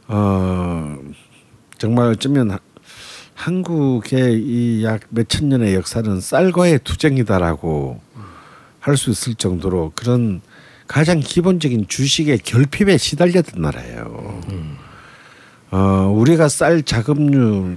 [0.08, 0.98] 어
[1.78, 2.60] 정말 어쩌면 하-
[3.36, 8.00] 한국의 이 약 몇천 년의 역사는 쌀과의 투쟁이다라고
[8.80, 10.42] 할 수 있을 정도로 그런
[10.88, 14.42] 가장 기본적인 주식의 결핍에 시달렸던 나라예요.
[15.72, 15.78] 어,
[16.16, 17.76] 우리가 쌀 자급률이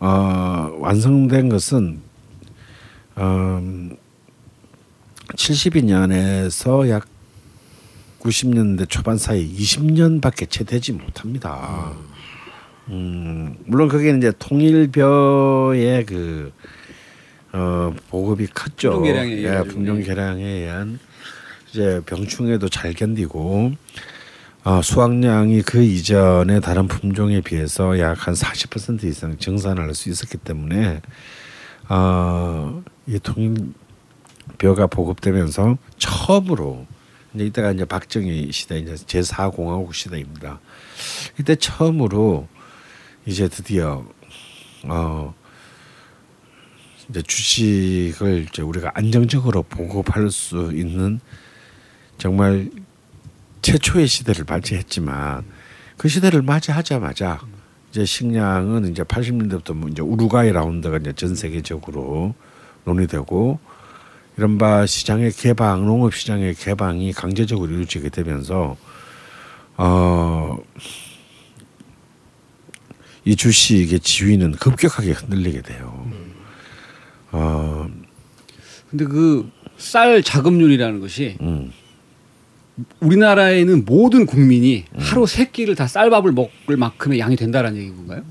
[0.00, 2.00] 어, 완성된 것은
[3.18, 3.96] 음,
[5.34, 7.06] 72년에서 약
[8.20, 11.92] 90년대 초반 사이 20년밖에 채 되지 못합니다.
[12.88, 16.52] 음, 물론 그게 이제 통일벼의 그
[17.52, 18.92] 어, 보급이 컸죠.
[18.92, 19.62] 품종 개량에 예.
[19.64, 20.98] 품종 개량에 의한
[21.70, 23.72] 이제 병충해도 잘 견디고
[24.62, 31.00] 어, 수확량이 그 이전의 다른 품종에 비해서 약 한 40% 이상 증산할 수 있었기 때문에
[31.88, 36.86] 어, 이 통일벼가 보급되면서 처음으로
[37.34, 40.60] 이제 이때가 이제 박정희 시대 이제 제4 공화국 시대입니다.
[41.38, 42.46] 이때 처음으로
[43.24, 44.04] 이제 드디어
[44.84, 45.34] 어
[47.08, 51.20] 이제 주식을 이제 우리가 안정적으로 보급할 수 있는
[52.18, 52.70] 정말
[53.62, 55.44] 최초의 시대를 맞이했지만
[55.96, 57.40] 그 시대를 맞이하자마자
[57.90, 62.34] 이제 식량은 이제 80년대부터 뭐 이제 우루과이 라운드가 이제 전 세계적으로
[62.84, 63.58] 논의되고
[64.36, 68.76] 이른바 시장의 개방, 농업 시장의 개방이 강제적으로 이루어지게 되면서
[69.76, 70.56] 어,
[73.24, 76.10] 이 주식의 지위는 급격하게 흔들리게 돼요.
[77.32, 77.88] 어,
[78.90, 81.72] 근데 그 쌀 자급률이라는 것이 음,
[83.00, 88.22] 우리나라에는 모든 국민이 하루 세 끼를 다 쌀밥을 먹을 만큼의 양이 된다라는 얘기인 건가요?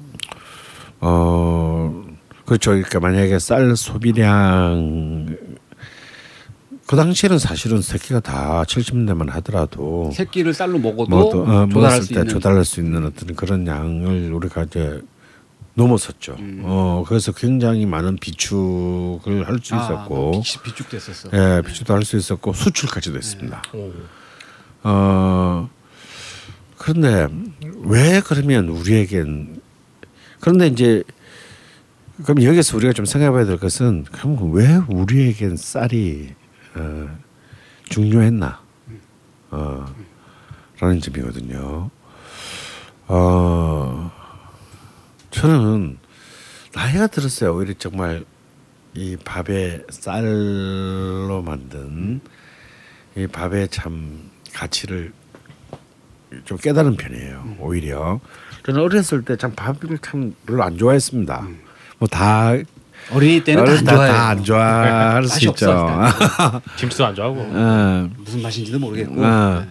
[1.02, 2.06] 어,
[2.46, 2.72] 그렇죠.
[2.72, 5.38] 그러니까 만약에 쌀 소비량
[6.88, 12.02] 그 당시에는 사실은 새끼가 다 70년대만 하더라도 세 끼를 쌀로 먹어도 뭐 또, 어, 조달할
[12.02, 15.00] 수때 있는 조달할 수 있는 어떤 그런 양을 우리가 이제
[15.76, 16.36] 넘어섰죠.
[16.40, 16.62] 음.
[16.66, 21.30] 어 그래서 굉장히 많은 비축을 할수 아, 있었고, 비- 비축 됐었어.
[21.32, 23.62] 예, 비축도 할 수 있었고 수출까지도 했습니다.
[23.74, 23.92] 오.
[24.84, 25.70] 어
[26.78, 27.28] 그런데
[27.84, 29.62] 왜 그러면 우리에겐
[30.40, 31.04] 그런데 이제
[32.24, 36.34] 그럼 여기서 우리가 좀 생각해봐야 될 것은 그럼 왜 우리에겐 쌀이
[36.76, 37.18] 어,
[37.90, 38.62] 중요했나
[39.52, 39.86] 어,
[40.80, 41.90] 라는 점이거든요.
[43.08, 44.12] 어
[45.32, 45.98] 저는
[46.74, 47.56] 나이가 들었어요.
[47.56, 48.24] 오히려 정말
[48.94, 52.22] 이 밥에 쌀로 만든
[53.16, 55.12] 이 밥의 참 가치를
[56.46, 57.56] 좀 깨달은 편이에요.
[57.60, 58.20] 오히려
[58.66, 61.48] 저는 어렸을 때 참 밥을 참 별로 안 좋아했습니다.
[62.00, 62.54] 뭐다
[63.12, 65.98] 어린이 때는 다안 좋아할 수 있죠.
[66.78, 67.40] 김치도 안 좋아하고.
[67.40, 69.16] 어, 무슨 맛인지도 모르겠고.
[69.24, 69.66] 어.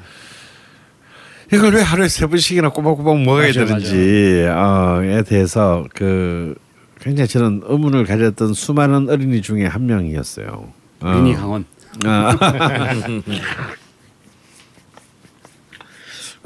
[1.52, 6.54] 이걸 왜 하루에 세 번씩이나 꼬박꼬박 먹어야 맞아, 되는지에 대해서 그
[7.00, 10.72] 굉장히 저는 의문을 가졌던 수많은 어린이 중에 한 명이었어요.
[11.00, 11.08] 어.
[11.08, 11.64] 어린이 강원.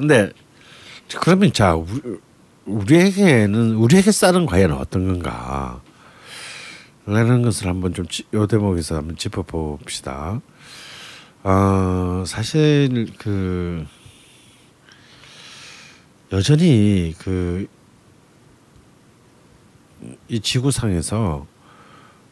[0.03, 0.07] 아.
[0.07, 0.33] 근데
[1.19, 2.01] 그러면 자 우리,
[2.65, 5.81] 우리 에게는 우리에게 쌀은 과연 어떤 건가?
[7.05, 10.41] 라는 것을 한번 좀 요 대목에서 한번 짚어봅시다.
[11.43, 13.85] 어, 사실 그
[16.31, 17.67] 여전히 그
[20.27, 21.47] 이 지구상에서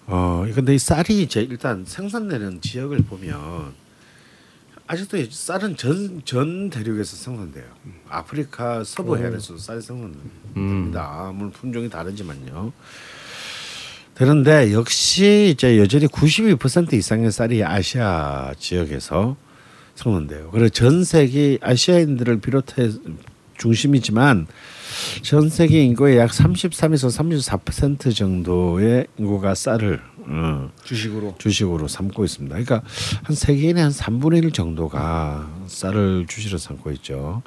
[0.08, 3.74] 어 근데 이 쌀이 이제 일단 생산되는 지역을 보면
[4.92, 7.64] 아직도 이 쌀은 전 전 대륙에서 생산돼요.
[8.10, 11.32] 아프리카 서부 해안에서 쌀이 생산됩니다.
[11.34, 12.74] 물론 품종이 다르지만요.
[14.16, 19.38] 그런데 역시 이제 여전히 92% 이상의 쌀이 아시아 지역에서
[19.96, 20.52] 생산돼요.
[20.52, 22.90] 그래서 전 세계 아시아인들을 비롯해
[23.58, 24.48] 중심이지만
[25.22, 30.02] 전 세계 인구의 약 33에서 34% 정도의 인구가 쌀을
[30.34, 31.36] 어, 주식으로.
[31.38, 32.54] 주식으로 삼고 있습니다.
[32.54, 32.82] 그러니까
[33.24, 37.42] 한 세계인의 한 3분의 1 정도가 쌀을 주식으로 삼고 있죠.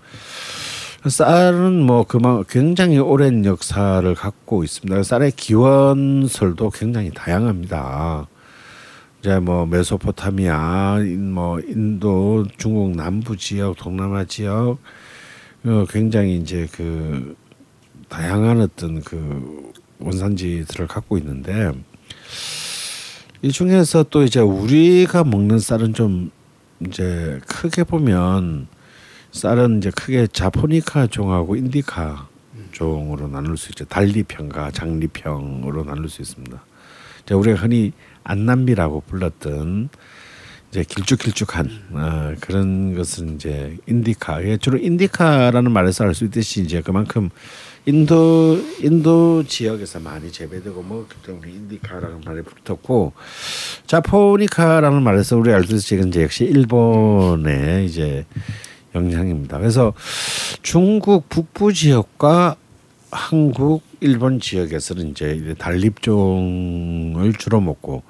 [1.07, 5.03] 쌀은 뭐 그만 굉장히 오랜 역사를 갖고 있습니다.
[5.03, 8.27] 쌀의 기원설도 굉장히 다양합니다.
[9.21, 14.79] 이제 뭐 메소포타미아, 인- 뭐 인도, 중국 남부 지역, 동남아 지역
[15.65, 17.35] 어, 굉장히 이제 그
[18.11, 21.73] 다양한 어떤 그 원산지들을 갖고 있는데
[23.45, 26.31] 이 중에서 또 이제 우리가 먹는 쌀은 좀
[26.81, 28.69] 이제 크게 보면
[29.33, 32.27] 쌀은 이제 크게 자포니카 종하고 인디카
[32.73, 33.85] 종으로 나눌 수 있죠.
[33.85, 36.65] 달리평과 장리평으로 나눌 수 있습니다.
[37.23, 39.91] 이제 우리가 흔히 안남비라고 불렀던
[40.71, 44.43] 이제 길쭉길쭉한 어, 그런 것은 이제 인디카.
[44.45, 47.29] 예, 주로 인디카라는 말에서 알 수 있듯이 이제 그만큼
[47.87, 53.13] 인도 인도 지역에서 많이 재배되고 뭐기 때문에 인디카라는 말이 붙었고
[53.87, 58.25] 자포니카라는 말에서 우리 알수 이건 이제 역시 일본의 이제
[58.95, 59.59] 영향입니다.
[59.59, 59.93] 그래서
[60.63, 62.57] 중국 북부 지역과
[63.11, 68.03] 한국, 일본 지역에서는 이제 달립종을 주로 먹고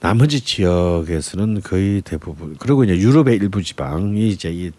[0.00, 4.72] 나머지 지역에서는 거의 대부분 그리고 이제 유럽의 일부 지방이 이제 이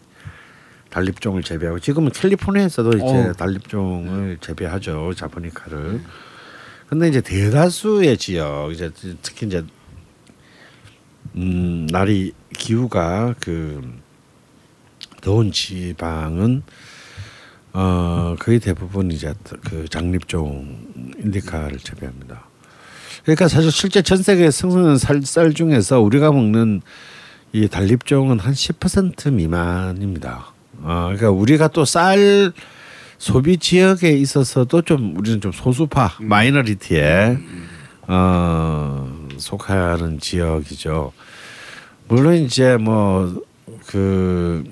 [0.93, 3.34] 달립종을 재배하고 지금은 캘리포니아에서도 이제 어.
[3.34, 6.01] 달립종을 재배하죠 자포니카를.
[6.88, 8.91] 근데 이제 대다수의 지역 이제
[9.23, 9.65] 특히 이제
[11.36, 13.82] 음 날이 기후가 그
[15.21, 16.62] 더운 지방은
[17.73, 22.45] 어 거의 대부분 이제 그 장립종 인디카를 재배합니다.
[23.23, 26.82] 그러니까 사실 실제 전 세계 생산하는 쌀, 쌀 중에서 우리가 먹는
[27.51, 30.53] 이 단립종은 한 10% 미만입니다.
[30.84, 32.52] 어, 그러니까 우리가 또 쌀
[33.17, 37.38] 소비 지역에 있어서도 좀 우리는 좀 소수파 마이너리티에
[38.08, 41.13] 어, 속하는 지역이죠.
[42.10, 44.63] 물론 이제 뭐그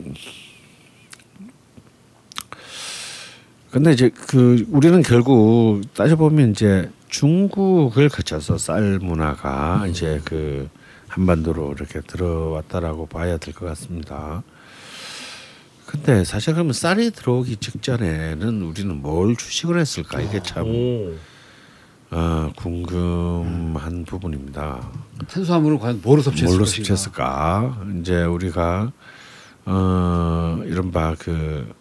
[3.71, 10.67] 근데 이제 그 우리는 결국 따져 보면 이제 중국을 거쳐서 쌀 문화가 이제 그
[11.08, 14.43] 한반도로 이렇게 들어왔다라고 봐야 될 것 같습니다.
[15.91, 21.13] 근데 사실 그러면 쌀이 들어오기 직전에는 우리는 뭘 주식을 했을까 이게 참 오.
[22.12, 24.89] 어, 궁금한 부분입니다.
[25.27, 26.65] 탄수화물을 과연 뭐로 섭취했을 뭘로?
[26.65, 27.86] 섭취했을까?
[27.99, 28.91] 이제 우리가
[29.65, 31.73] 어 이른바 그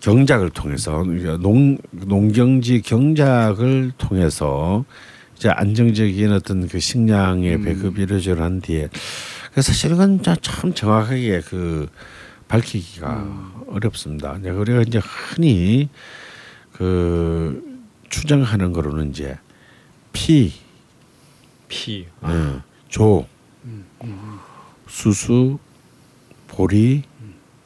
[0.00, 1.02] 경작을 통해서
[1.40, 4.84] 농 농경지 경작을 통해서
[5.36, 8.88] 이제 안정적인 어떤 그 식량의 배급이 이루어져 난 뒤에
[9.52, 11.88] 그래서 사실은 참 정확하게 그
[12.48, 14.36] 밝히기가 어렵습니다.
[14.38, 15.88] 이제 우리가 이제 흔히
[16.72, 19.36] 그 추정하는 거로는 이제
[20.12, 20.52] 피,
[21.68, 22.06] 피.
[22.26, 23.26] 예, 조,
[24.88, 25.58] 수수,
[26.48, 27.02] 보리,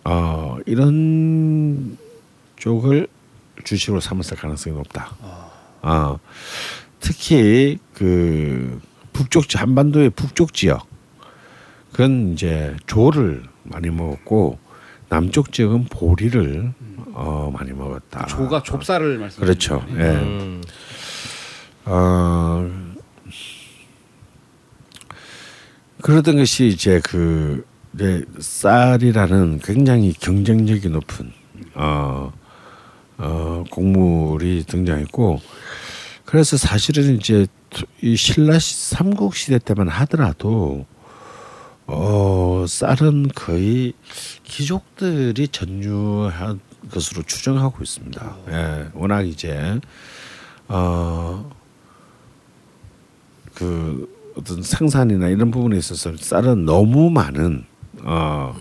[0.04, 1.98] 어 이런
[2.56, 3.08] 쪽을
[3.64, 5.14] 주식으로 삼았을 가능성이 높다.
[5.82, 6.18] 어,
[7.00, 8.80] 특히 그
[9.12, 10.86] 북쪽 지 한반도의 북쪽 지역,
[11.92, 14.58] 그건 이제 조를 많이 먹었고
[15.08, 16.72] 남쪽 지역은 보리를
[17.14, 18.26] 어 많이 먹었다.
[18.26, 19.40] 조가 좁쌀을 말씀.
[19.42, 19.84] 그렇죠.
[19.96, 20.02] 예.
[20.02, 20.62] 음.
[21.86, 22.70] 어
[26.02, 31.32] 그러던 것이 이제 그 이제 쌀이라는 굉장히 경쟁력이 높은
[31.74, 32.32] 어,
[33.16, 35.40] 어 곡물이 등장했고
[36.24, 37.46] 그래서 사실은 이제
[38.02, 40.86] 이 신라 시- 삼국 시대 때만 하더라도
[41.88, 43.94] 어 쌀은 거의
[44.44, 48.36] 귀족들이 전유한 것으로 추정하고 있습니다.
[48.50, 49.80] 예, 워낙 이제
[50.68, 51.50] 어,
[53.54, 57.64] 그 어떤 생산이나 이런 부분에 있어서 쌀은 너무 많은
[58.02, 58.54] 어,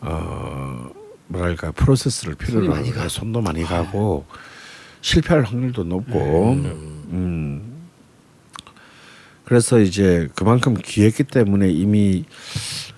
[0.00, 0.90] 어,
[1.26, 3.08] 뭐랄까 프로세스를 필요로 가.
[3.08, 4.24] 손도 많이 가고
[5.00, 6.52] 실패할 확률도 높고
[7.10, 7.67] 음.
[9.48, 12.24] 그래서 이제 그만큼 귀했기 때문에 이미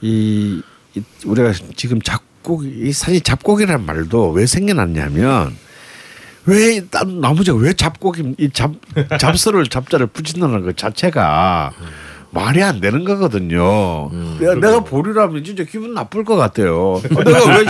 [0.01, 0.61] 이,
[0.97, 5.57] 이 우리가 지금 잡곡 이 사실 잡곡이라는 말도 왜 생겨났냐면
[6.47, 8.73] 왜딴 나머지가 왜 잡곡이 이잡
[9.21, 11.71] 잡서를 잡자를 붙인다는 것 자체가
[12.31, 14.11] 말이 안 되는 거거든요.
[14.41, 16.95] 내가, 내가 보류라면 진짜 기분 나쁠 것 같아요.
[16.95, 17.65] 어, 내가 왜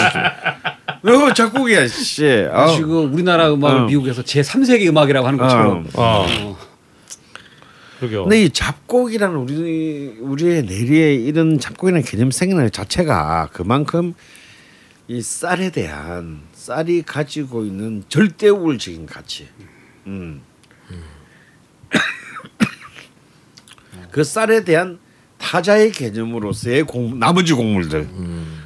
[1.03, 2.47] 내가 왜 작곡이야 씨.
[2.51, 3.87] 아, 지금 우리나라 음악을 어.
[3.87, 5.87] 미국에서 제 3세기 음악이라고 하는 것처럼.
[5.97, 6.27] 아.
[6.27, 6.70] 어.
[8.01, 8.25] 그러게요.
[8.25, 14.15] 근데 이 잡곡이라는 우리 우리의 내리에 이런 잡곡이라는 개념 생기는 것 자체가 그만큼
[15.07, 19.49] 이 쌀에 대한 쌀이 가지고 있는 절대 우월적인 가치.
[20.07, 20.41] 음.
[24.11, 24.99] 그 쌀에 대한
[25.37, 28.09] 타자의 개념으로서의 공, 나머지 곡물들.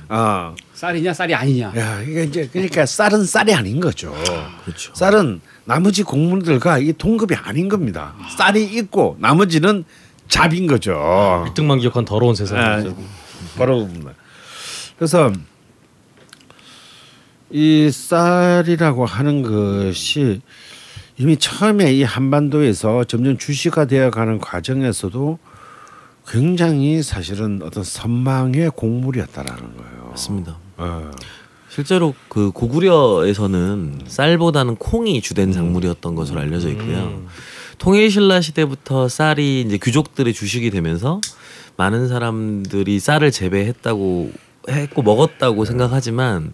[0.08, 1.72] 아, 쌀이냐 쌀이 아니냐.
[1.76, 4.14] 야 이게 이제 그러니까 쌀은 쌀이 아닌 거죠.
[4.64, 4.94] 그렇죠.
[4.94, 8.14] 쌀은 나머지 곡물들과 이 동급이 아닌 겁니다.
[8.37, 9.85] 쌀이 있고 나머지는
[10.29, 11.46] 잡인 거죠.
[11.55, 12.96] 득만 기억한 더러운 아, 세상이죠.
[13.57, 13.88] 바로
[14.96, 15.33] 그래서
[17.50, 20.40] 이 쌀이라고 하는 것이
[21.16, 25.38] 이미 처음에 이 한반도에서 점점 주시가 되어가는 과정에서도
[26.27, 30.08] 굉장히 사실은 어떤 선망의 곡물이었다라는 거예요.
[30.10, 30.56] 맞습니다.
[30.79, 31.10] 어.
[31.69, 37.23] 실제로 그 고구려에서는 쌀보다는 콩이 주된 작물이었던 것으로 알려져 있고요.
[37.79, 41.21] 통일신라 시대부터 쌀이 이제 귀족들의 주식이 되면서
[41.77, 44.33] 많은 사람들이 쌀을 재배했다고
[44.69, 46.52] 했고 먹었다고 생각하지만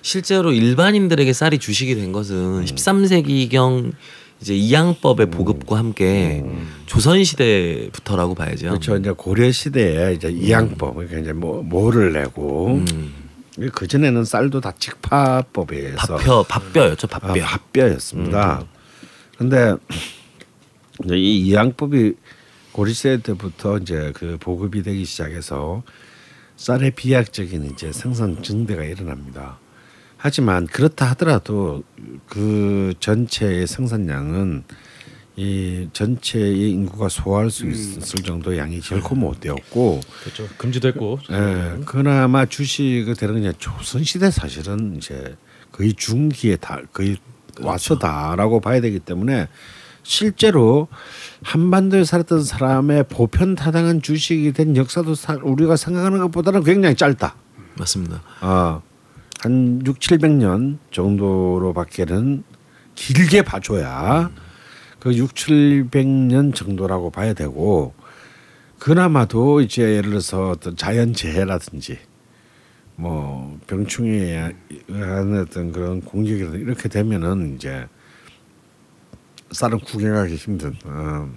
[0.00, 3.92] 실제로 일반인들에게 쌀이 주식이 된 것은 13세기경
[4.40, 6.44] 이제 이양법의 보급과 함께
[6.86, 8.68] 조선 시대부터라고 봐야죠.
[8.70, 8.96] 그렇죠.
[8.96, 12.82] 이제 고려 시대에 이제 이양법 그러니까 이제 뭐 모를 내고
[13.72, 17.42] 그 전에는 쌀도 다 직파법에 의해서 밥뼈 밥뼈였죠 밥뼈.
[17.42, 18.64] 아, 밥뼈였습니다.
[19.36, 19.74] 근데
[21.04, 22.14] 이제 이 이양법이
[22.72, 25.82] 고려시대 때부터 이제 그 보급이 되기 시작해서
[26.56, 29.58] 쌀의 비약적인 이제 생산 증대가 일어납니다.
[30.16, 31.82] 하지만 그렇다 하더라도
[32.28, 34.64] 그 전체의 생산량은
[35.36, 40.46] 이 전체의 인구가 소화할 수 있을 정도의 양이 결코 못 되었고 그렇죠.
[40.58, 41.20] 금지됐고.
[41.30, 45.36] 예, 그나마 주식이 되는 게 조선 시대 사실은 이제
[45.70, 47.16] 거의 중기에 다 거의
[47.60, 49.48] 왔었다라고 봐야 되기 때문에
[50.02, 50.88] 실제로
[51.42, 57.36] 한반도에 살았던 사람의 보편 타당한 주식이 된 역사도 사, 우리가 생각하는 것보다는 굉장히 짧다.
[57.78, 58.20] 맞습니다.
[58.42, 58.82] 어,
[59.40, 62.44] 한 6, 700년 정도로밖에는
[62.94, 64.30] 길게 봐줘야
[65.02, 67.92] 그 6, 700년 정도라고 봐야 되고
[68.78, 71.98] 그나마도 이제 예를 들어서 어떤 자연 재해라든지
[72.94, 74.54] 뭐 병충해에
[74.86, 77.88] 의한 어떤 그런 공격이라든지 이렇게 되면은 이제
[79.50, 81.28] 쌀은 구경하기 힘든 어,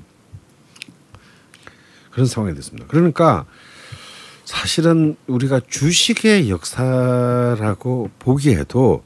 [2.12, 2.86] 그런 상황이 됐습니다.
[2.88, 3.48] 그러니까
[4.44, 9.04] 사실은 우리가 주식의 역사라고 보기에도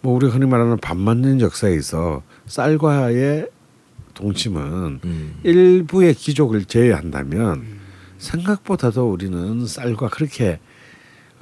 [0.00, 3.48] 뭐 우리 흔히 말하는 밥 맞는 역사에 있어 쌀과의
[4.20, 5.34] 동침은 음.
[5.42, 7.80] 일부의 기족을 제외한다면
[8.18, 10.60] 생각보다도 우리는 쌀과 그렇게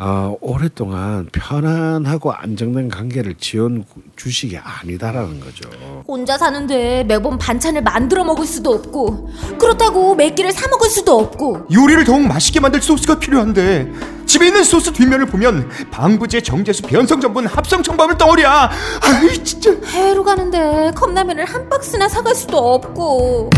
[0.00, 3.84] 어, 오랫동안 편안하고 안정된 관계를 지은
[4.14, 5.68] 주식이 아니다라는 거죠.
[6.06, 9.28] 혼자 사는데 매번 반찬을 만들어 먹을 수도 없고
[9.58, 13.90] 그렇다고 몇 끼를 사 먹을 수도 없고 요리를 더욱 맛있게 만들 소스가 필요한데
[14.24, 18.70] 집에 있는 소스 뒷면을 보면 방부제, 정제수, 변성 전분, 합성 첨가물 덩어리야.
[19.02, 19.72] 아이 진짜.
[19.88, 23.50] 해외로 가는데 컵라면을 한 박스나 사갈 수도 없고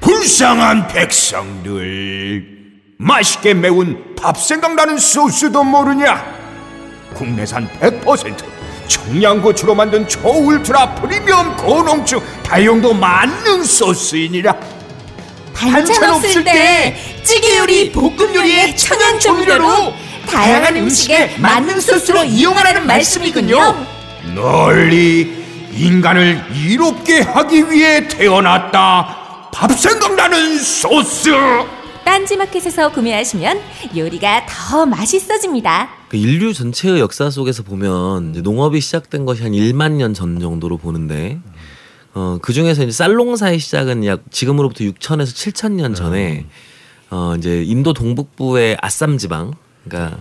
[0.00, 2.53] 불쌍한 백성들.
[2.98, 6.24] 맛있게 매운 밥 생각나는 소스도 모르냐?
[7.14, 8.44] 국내산 100%
[8.86, 14.54] 청양고추로 만든 초울트라 프리미엄 고농축 다용도 만능 소스이니라.
[15.54, 19.94] 반찬 없을 때 찌개 요리, 볶음 요리에 천연 조미료로
[20.28, 23.86] 다양한 음식에 만능 소스로 이용하라는 말씀이군요.
[24.34, 29.50] 널리 인간을 이롭게 하기 위해 태어났다.
[29.52, 31.30] 밥 생각나는 소스.
[32.04, 33.60] 딴지마켓에서 구매하시면
[33.96, 35.88] 요리가 더 맛있어집니다.
[36.08, 41.40] 그 인류 전체의 역사 속에서 보면 농업이 시작된 것이 한 1만 년 전 정도로 보는데
[42.14, 46.46] 어, 그 중에서 이제 쌀농사의 시작은 약 지금으로부터 6천에서 7천 년 전에
[47.10, 49.52] 어, 이제 인도 동북부의 아쌈 지방
[49.88, 50.18] 그러니까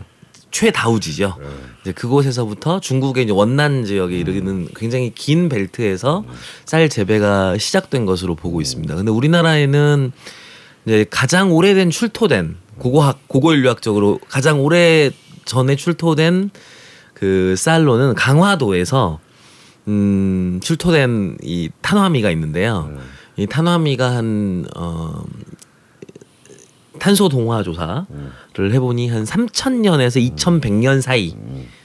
[0.51, 1.37] 최다우지죠.
[1.81, 6.23] 이제 그곳에서부터 중국의 이제 원난 지역에 이르는 굉장히 긴 벨트에서
[6.65, 8.93] 쌀 재배가 시작된 것으로 보고 있습니다.
[8.95, 10.11] 근데 우리나라에는
[10.85, 15.11] 이제 가장 오래된 출토된 고고학 고고 인류학적으로 가장 오래
[15.45, 16.49] 전에 출토된
[17.13, 19.19] 그 쌀로는 강화도에서
[19.87, 22.89] 음 출토된 이 탄화미가 있는데요.
[23.37, 25.23] 이 탄화미가 한 어,
[26.99, 28.05] 탄소 동화 조사를
[28.73, 31.35] 해보니 한 3,000년에서 2,100년 사이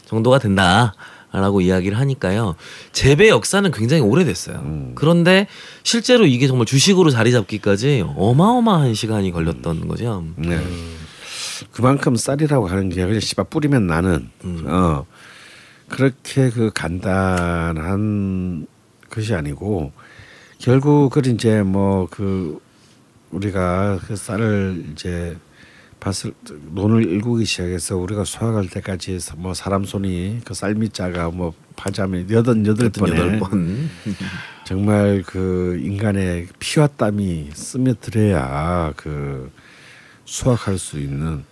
[0.07, 0.95] 정도가 된다
[1.33, 2.55] 라고 이야기를 하니까요.
[2.93, 4.93] 재배 역사는 굉장히 오래됐어요.
[4.95, 5.47] 그런데
[5.83, 10.25] 실제로 이게 정말 주식으로 자리 잡기까지 어마어마한 시간이 걸렸던 거죠.
[10.37, 10.61] 네.
[11.73, 14.31] 그만큼 쌀이라고 하는 게 그냥 씨발 뿌리면 나는
[14.67, 15.05] 어
[15.89, 18.67] 그렇게 그 간단한
[19.11, 19.93] 것이 아니고
[20.59, 22.59] 결국은 이제 뭐 그
[23.31, 25.37] 우리가 그 쌀을 이제
[26.01, 26.33] 밭을
[26.73, 32.91] 논을 일구기 시작해서 우리가 수확할 때까지 뭐 사람 손이 그 쌀밑자가 뭐 파자면 여든 여덟
[32.91, 33.89] 번에 여덟 번.
[34.65, 39.51] 정말 그 인간의 피와 땀이 스며들어야 그
[40.25, 41.45] 수확할 수 있는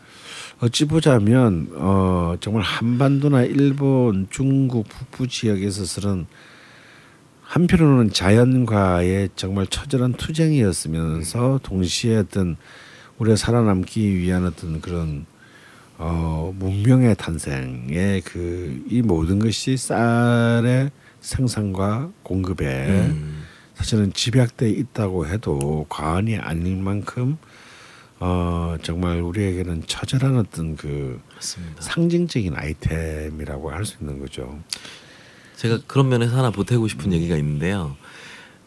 [0.61, 6.27] 어찌 보자면 어 정말 한반도나 일본, 중국 북부 지역에 있어서는
[7.43, 12.57] 한편으로는 자연과의 정말 처절한 투쟁이었으면서 동시에 어떤
[13.19, 15.27] 우리가 살아남기 위한 어떤 그런
[15.99, 20.91] 어 문명의 탄생의 그 이 모든 것이 쌀의
[21.21, 23.45] 생산과 공급에 음.
[23.75, 27.37] 사실은 집약돼 있다고 해도 과언이 아닐 만큼
[28.19, 31.83] 어 정말 우리에게는 처절한 어떤 그 맞습니다.
[31.83, 34.59] 상징적인 아이템이라고 할 수 있는 거죠.
[35.57, 37.97] 제가 그런 면에서 하나 보태고 싶은 얘기가 있는데요.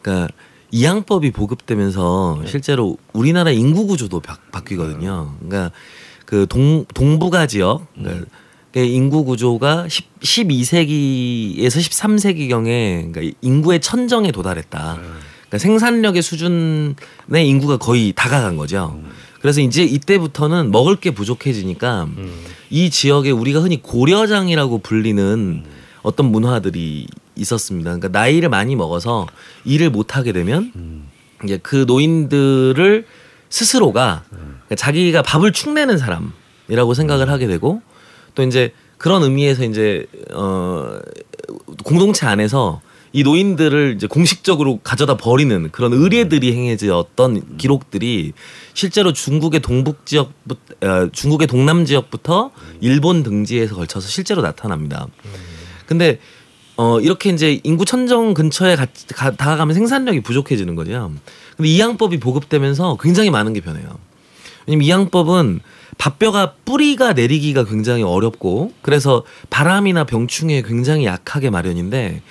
[0.02, 0.32] 그러니까
[0.72, 5.34] 이양법이 보급되면서 실제로 우리나라 인구 구조도 바, 바뀌거든요.
[5.40, 5.72] 그러니까
[6.26, 8.26] 그 동 동북아 지역 그러니까
[8.72, 14.98] 그 인구 구조가 10, 12세기에서 13세기 경에 그러니까 인구의 천정에 도달했다.
[15.48, 16.94] 그러니까 생산력의 수준의
[17.48, 19.00] 인구가 거의 다가간 거죠.
[19.40, 22.08] 그래서 이제 이때부터는 먹을 게 부족해지니까
[22.68, 25.64] 이 지역에 우리가 흔히 고려장이라고 불리는
[26.02, 27.08] 어떤 문화들이
[27.40, 27.90] 있었습니다.
[27.90, 29.26] 그러니까 나이를 많이 먹어서
[29.64, 30.72] 일을 못 하게 되면
[31.44, 33.06] 이제 그 노인들을
[33.48, 37.82] 스스로가 그러니까 자기가 밥을 축내는 사람이라고 생각을 하게 되고
[38.34, 40.98] 또 이제 그런 의미에서 이제 어
[41.84, 42.80] 공동체 안에서
[43.12, 48.32] 이 노인들을 이제 공식적으로 가져다 버리는 그런 의례들이 행해졌던 기록들이
[48.72, 50.32] 실제로 중국의 동북 지역,
[51.12, 55.08] 중국의 동남 지역부터 일본 등지에서 걸쳐서 실제로 나타납니다.
[55.86, 56.20] 근데
[56.80, 61.12] 어 이렇게 이제 인구 천정 근처에 가, 가, 다가가면 생산력이 부족해지는 거죠.
[61.54, 63.98] 근데 이 양법이 보급되면서 굉장히 많은 게 변해요.
[64.66, 65.60] 왜냐면 이 양법은
[65.98, 72.22] 밥뼈가 뿌리가 내리기가 굉장히 어렵고 그래서 바람이나 병충해에 굉장히 약하게 마련인데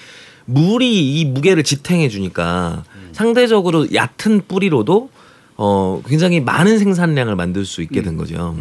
[0.46, 5.12] 물이 이 무게를 지탱해 주니까 상대적으로 얕은 뿌리로도
[5.58, 8.58] 어 굉장히 많은 생산량을 만들 수 있게 된 거죠.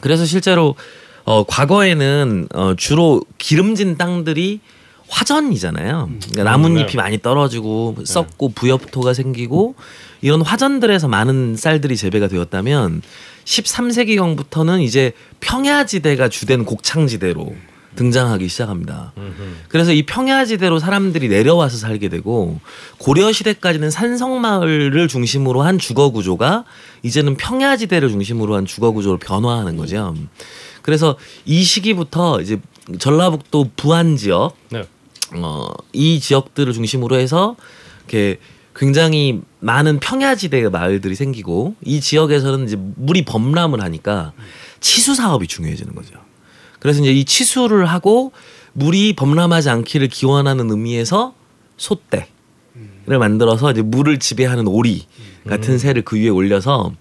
[0.00, 0.76] 그래서 실제로
[1.24, 4.60] 어 과거에는 어 주로 기름진 땅들이
[5.08, 6.10] 화전이잖아요.
[6.30, 9.74] 그러니까 나뭇잎이 많이 떨어지고 썩고 부엽토가 생기고
[10.20, 13.02] 이런 화전들에서 많은 쌀들이 재배가 되었다면
[13.44, 17.54] 13세기경부터는 이제 평야지대가 주된 곡창지대로
[17.96, 19.12] 등장하기 시작합니다.
[19.68, 22.60] 그래서 이 평야지대로 사람들이 내려와서 살게 되고
[22.98, 26.64] 고려 시대까지는 산성마을을 중심으로 한 주거 구조가
[27.02, 30.14] 이제는 평야지대를 중심으로 한 주거 구조로 변화하는 거죠.
[30.82, 32.60] 그래서 이 시기부터 이제
[32.98, 34.84] 전라북도 부안 지역 네.
[35.34, 37.56] 어, 이 지역들을 중심으로 해서
[38.00, 38.38] 이렇게
[38.74, 44.32] 굉장히 많은 평야지대의 마을들이 생기고 이 지역에서는 이제 물이 범람을 하니까
[44.80, 46.14] 치수 사업이 중요해지는 거죠.
[46.78, 48.32] 그래서 이제 이 치수를 하고
[48.74, 51.34] 물이 범람하지 않기를 기원하는 의미에서
[51.76, 52.28] 소대를
[53.06, 55.06] 만들어서 이제 물을 지배하는 오리
[55.48, 56.92] 같은 새를 그 위에 올려서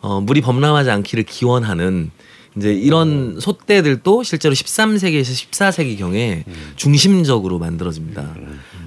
[0.00, 2.12] 어, 물이 범람하지 않기를 기원하는
[2.56, 6.44] 이제 이런 소대들도 실제로 13세기에서 14세기 경에
[6.76, 8.34] 중심적으로 만들어집니다.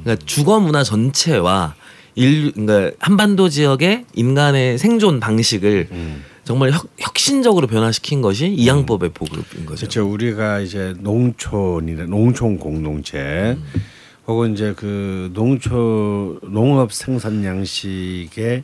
[0.04, 1.76] 그러니까 주거 문화 전체와
[2.16, 5.88] 일 그러니까 한반도 지역의 인간의 생존 방식을
[6.44, 9.82] 정말 혁, 혁신적으로 변화시킨 것이 이 양법의 보급인 거죠.
[9.82, 10.10] 그렇죠.
[10.10, 13.56] 우리가 이제 농촌이나 농촌 공동체
[14.26, 18.64] 혹은 이제 그 농촌 농업 생산 양식의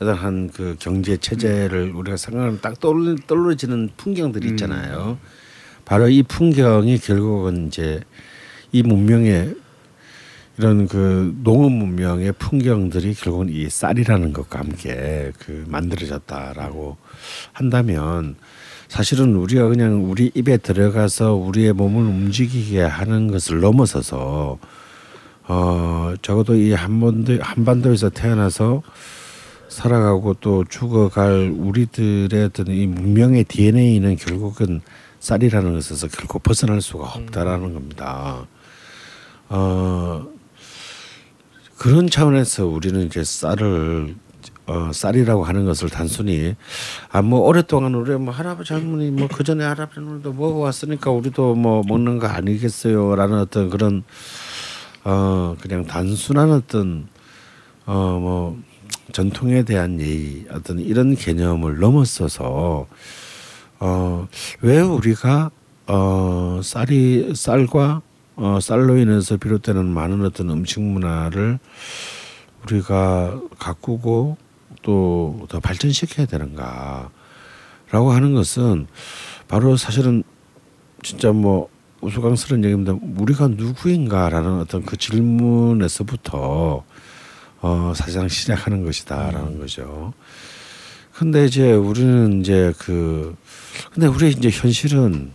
[0.00, 5.18] 어떤 한그 경제 체제를 우리가 생각하면 딱 떠올리, 떠올려지는 풍경들이 있잖아요.
[5.84, 8.00] 바로 이 풍경이 결국은 이제
[8.72, 9.54] 이 문명의
[10.56, 16.96] 이런 그 농업 문명의 풍경들이 결국은 이 쌀이라는 것과 함께 그 만들어졌다라고
[17.52, 18.36] 한다면
[18.88, 24.58] 사실은 우리가 그냥 우리 입에 들어가서 우리의 몸을 움직이게 하는 것을 넘어서서
[25.46, 28.82] 어 적어도 이 한반도 한반도에서 태어나서
[29.68, 34.80] 살아가고 또 죽어갈 우리들의 어떤 이 문명의 DNA는 결국은
[35.20, 38.46] 쌀이라는 것에서 결코 벗어날 수가 없다라는 겁니다.
[39.48, 40.26] 어
[41.78, 44.14] 그런 차원에서 우리는 이제 쌀을
[44.66, 46.56] 어, 쌀이라고 하는 것을 단순히
[47.10, 52.18] 아뭐 오랫동안 우리 뭐 할아버지 할머니 뭐 그 전에 할아버지 할머니도 먹어왔으니까 우리도 뭐 먹는
[52.18, 54.04] 거 아니겠어요라는 어떤 그런
[55.04, 57.08] 어 그냥 단순한 어떤
[57.84, 58.58] 어뭐
[59.14, 62.86] 전통에 대한 예의 어떤 이런 개념을 넘어서서
[63.78, 64.26] 어
[64.60, 65.50] 왜 우리가
[65.86, 68.02] 어 쌀이 쌀과
[68.36, 71.60] 어 쌀로 인해서 비롯되는 많은 어떤 음식 문화를
[72.64, 74.36] 우리가 가꾸고
[74.82, 77.10] 또 더 발전시켜야 되는가라고
[78.10, 78.88] 하는 것은
[79.46, 80.24] 바로 사실은
[81.02, 81.68] 진짜 뭐
[82.00, 82.96] 우스꽝스러운 얘기입니다.
[83.18, 86.82] 우리가 누구인가라는 어떤 그 질문에서부터
[87.66, 90.12] 어 사실상 시작하는 것이다라는 거죠.
[91.14, 93.34] 근데 이제 우리는 이제 그
[93.90, 95.32] 근데 우리 이제 현실은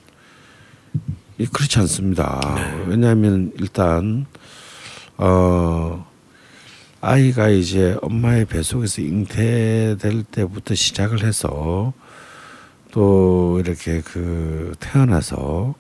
[1.52, 2.40] 그렇지 않습니다.
[2.86, 4.28] 왜냐하면 일단
[5.18, 6.06] 어
[7.02, 11.94] 아이가 이제 엄마의 뱃속에서 잉태될 때부터 시작을 해서
[12.92, 15.74] 또 이렇게 그 태어나서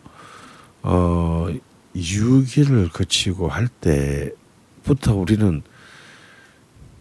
[0.82, 1.48] 어
[1.96, 5.62] 유기를 거치고 할 때부터 우리는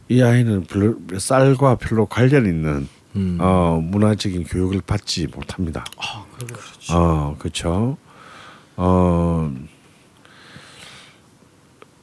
[0.09, 3.39] 이 아이는 별로 쌀과 별로 관련 있는 음.
[3.41, 5.85] 어 문화적인 교육을 받지 못합니다.
[5.99, 6.95] 아, 그렇죠.
[6.95, 7.97] 어 그렇죠.
[8.77, 9.53] 어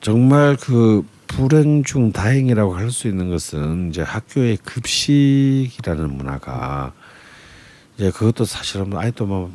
[0.01, 6.93] 정말 그 불행 중 다행이라고 할 수 있는 것은 이제 학교의 급식이라는 문화가
[7.95, 9.51] 이제 그것도 사실은 아이도 뭐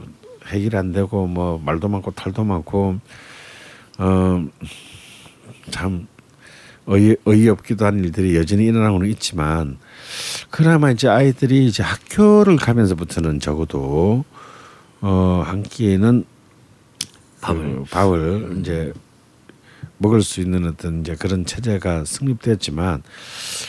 [0.46, 2.98] 해결이 안 되고 뭐 말도 많고 탈도 많고
[3.98, 4.44] 어
[5.70, 6.08] 참
[6.90, 9.78] 어이 어이없기도 한 일들이 여전히 일어나고는 있지만
[10.50, 14.24] 그나마 이제 아이들이 이제 학교를 가면서부터는 적어도
[15.00, 16.24] 어 한 끼에는
[17.40, 17.76] 밥을.
[17.76, 18.92] 그 밥을 이제
[19.98, 23.02] 먹을 수 있는 어떤 이제 그런 체제가 성립되었지만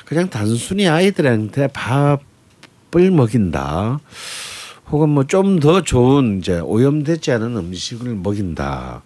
[0.05, 3.99] 그냥 단순히 아이들한테 밥을 먹인다
[4.89, 9.03] 혹은 뭐 좀 더 좋은 이제 오염되지 않은 음식을 먹인다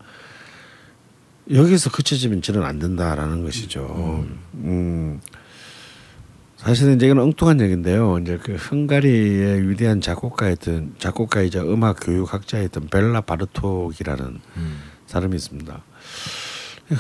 [1.52, 4.26] 여기서 그쳐지면 저는 안 된다라는 것이죠.
[4.56, 5.22] 음.
[6.58, 8.18] 사실은 이제 이건 엉뚱한 얘기인데요.
[8.18, 14.40] 이제 그 헝가리의 위대한 작곡가였던 작곡가이자 음악 교육학자였던 벨라 바르톡이라는
[15.06, 15.84] 사람이 있습니다.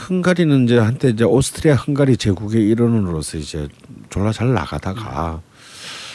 [0.09, 3.67] 헝가리는 이제 한때 이제 오스트리아 헝가리 제국의 일원으로서 이제
[4.09, 5.41] 졸라 잘 나가다가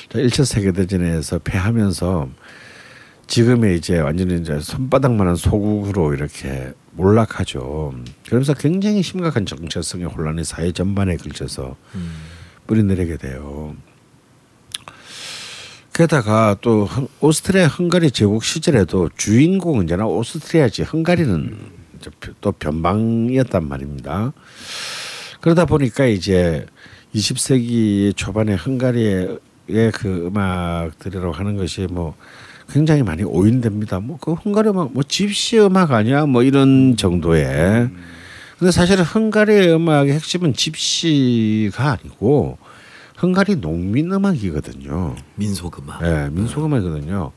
[0.09, 2.28] 자, 1차 세계 대전에서 패하면서
[3.35, 7.95] 지금의 이제 완전히 이제 손바닥만한 소국으로 이렇게 몰락하죠.
[8.26, 11.76] 그러면서 굉장히 심각한 정체성의 혼란이 사회 전반에 걸쳐서
[12.66, 13.76] 뿌리 내리게 돼요.
[15.95, 21.57] 게다가 또 헝- 오스트리아 헝가리 제국 시절에도 주인공은 이제나 오스트리아지 헝가리는
[22.41, 24.33] 또 변방이었단 말입니다.
[25.41, 26.66] 그러다 보니까 이제
[27.14, 29.39] 20세기 초반에 헝가리의
[29.95, 32.16] 그 음악들이라고 하는 것이 뭐
[32.71, 34.01] 굉장히 많이 오인됩니다.
[34.01, 37.91] 뭐 그 헝가리 음악 뭐 집시 음악 아니야 뭐 이런 정도의.
[38.59, 42.59] 근데 사실은 헝가리의 음악의 핵심은 집시가 아니고
[43.23, 45.16] 헝가리 농민 음악이거든요.
[45.37, 46.03] 민속 음악.
[46.03, 47.33] 예, 민속 음악이거든요.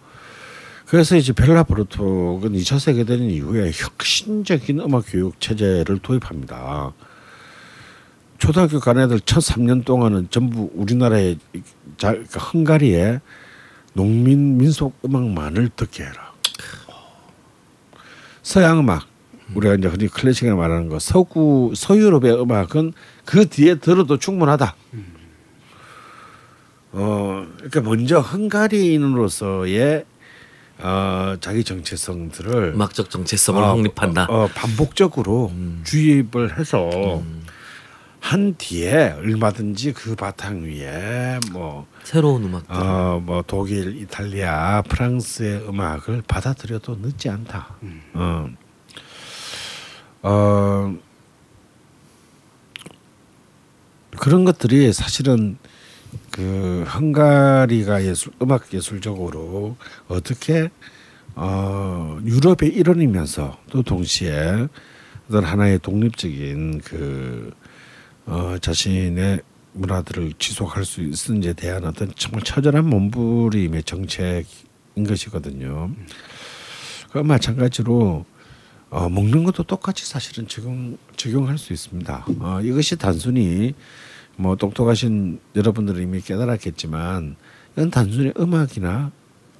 [0.85, 6.93] 그래서 이제 벨라 브루톡은 2차 세계 대전 이후에 혁신적인 음악 교육 체제를 도입합니다.
[8.37, 11.39] 초등학교 간 애들 첫 3년 동안은 전부 우리나라의
[11.97, 13.21] 자, 그러니까 헝가리의
[13.93, 16.33] 농민 민속 음악만을 듣게 해라.
[18.41, 19.07] 서양 음악
[19.55, 22.93] 우리가 이제 흔히 클래식을 말하는 거 서구 서유럽의 음악은
[23.25, 24.75] 그 뒤에 들어도 충분하다.
[26.93, 30.05] 어, 그러니까 먼저 헝가리인으로서의
[30.79, 34.25] 어, 자기 정체성들을 음악적 정체성을 어, 확립한다.
[34.25, 35.51] 어, 어, 반복적으로
[35.83, 37.23] 주입을 해서
[38.23, 42.73] 한 뒤에 얼마든지 그 바탕 위에 뭐 새로운 음악들.
[42.73, 47.75] 어, 뭐 독일, 이탈리아, 프랑스의 음악을 받아들여도 늦지 않다.
[48.13, 48.49] 어.
[50.21, 50.95] 어,
[54.17, 55.57] 그런 것들이 사실은
[56.31, 59.75] 그 헝가리가 예술 음악 예술적으로
[60.07, 60.69] 어떻게
[61.35, 64.69] 어 유럽의 일원이면서 또 동시에
[65.27, 67.51] 어떤 하나의 독립적인 그
[68.25, 69.41] 어, 자신의
[69.73, 75.91] 문화들을 지속할 수 있는지에 대한 어떤 정말 처절한 몸부림의 정책인 것이거든요.
[77.11, 78.25] 그 마찬가지로
[78.89, 82.25] 어, 먹는 것도 똑같이 사실은 적용 적용할 수 있습니다.
[82.39, 83.73] 어, 이것이 단순히
[84.35, 87.35] 뭐 똑똑하신 여러분들은 이미 깨달았겠지만
[87.73, 89.11] 이건 단순히 음악이나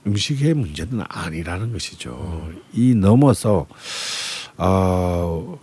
[0.06, 2.52] 음식의 문제는 아니라는 것이죠.
[2.74, 3.68] 이 넘어서
[4.58, 5.60] 어,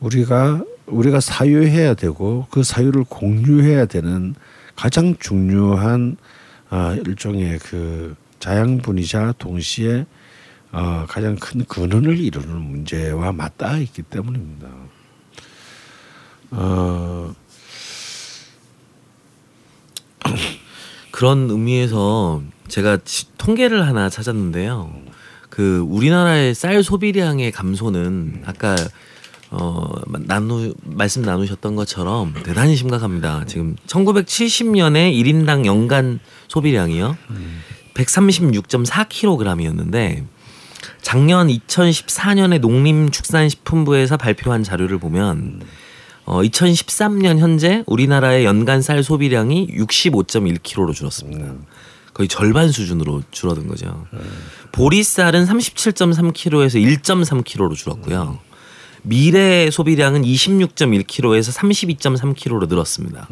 [0.00, 4.34] 우리가 우리가 사유해야 되고 그 사유를 공유해야 되는
[4.74, 6.16] 가장 중요한
[6.70, 10.06] 어, 일종의 그 자양분이자 동시에
[10.72, 14.68] 어, 가장 큰 근원을 이루는 문제와 맞닿아 있기 때문입니다.
[16.52, 17.34] 어,
[21.10, 24.92] 그런 의미에서 제가 지- 통계를 하나 찾았는데요.
[25.50, 28.74] 그 우리나라의 쌀 소비량의 감소는 아까
[29.54, 29.86] 어
[30.26, 33.44] 나누 말씀 나누셨던 것처럼 대단히 심각합니다.
[33.46, 37.18] 지금 1970년에 1인당 연간 소비량이요.
[37.92, 40.24] 136.4kg이었는데
[41.02, 45.60] 작년 2014년에 농림축산식품부에서 발표한 자료를 보면
[46.24, 51.52] 어 2013년 현재 우리나라의 연간 쌀 소비량이 65.1kg로 줄었습니다.
[52.14, 54.06] 거의 절반 수준으로 줄어든 거죠.
[54.72, 58.38] 보리쌀은 37.3kg에서 1.3kg로 줄었고요.
[59.02, 61.52] 미래 소비량은 26.1kg에서
[61.96, 63.28] 32.3kg로 늘었습니다.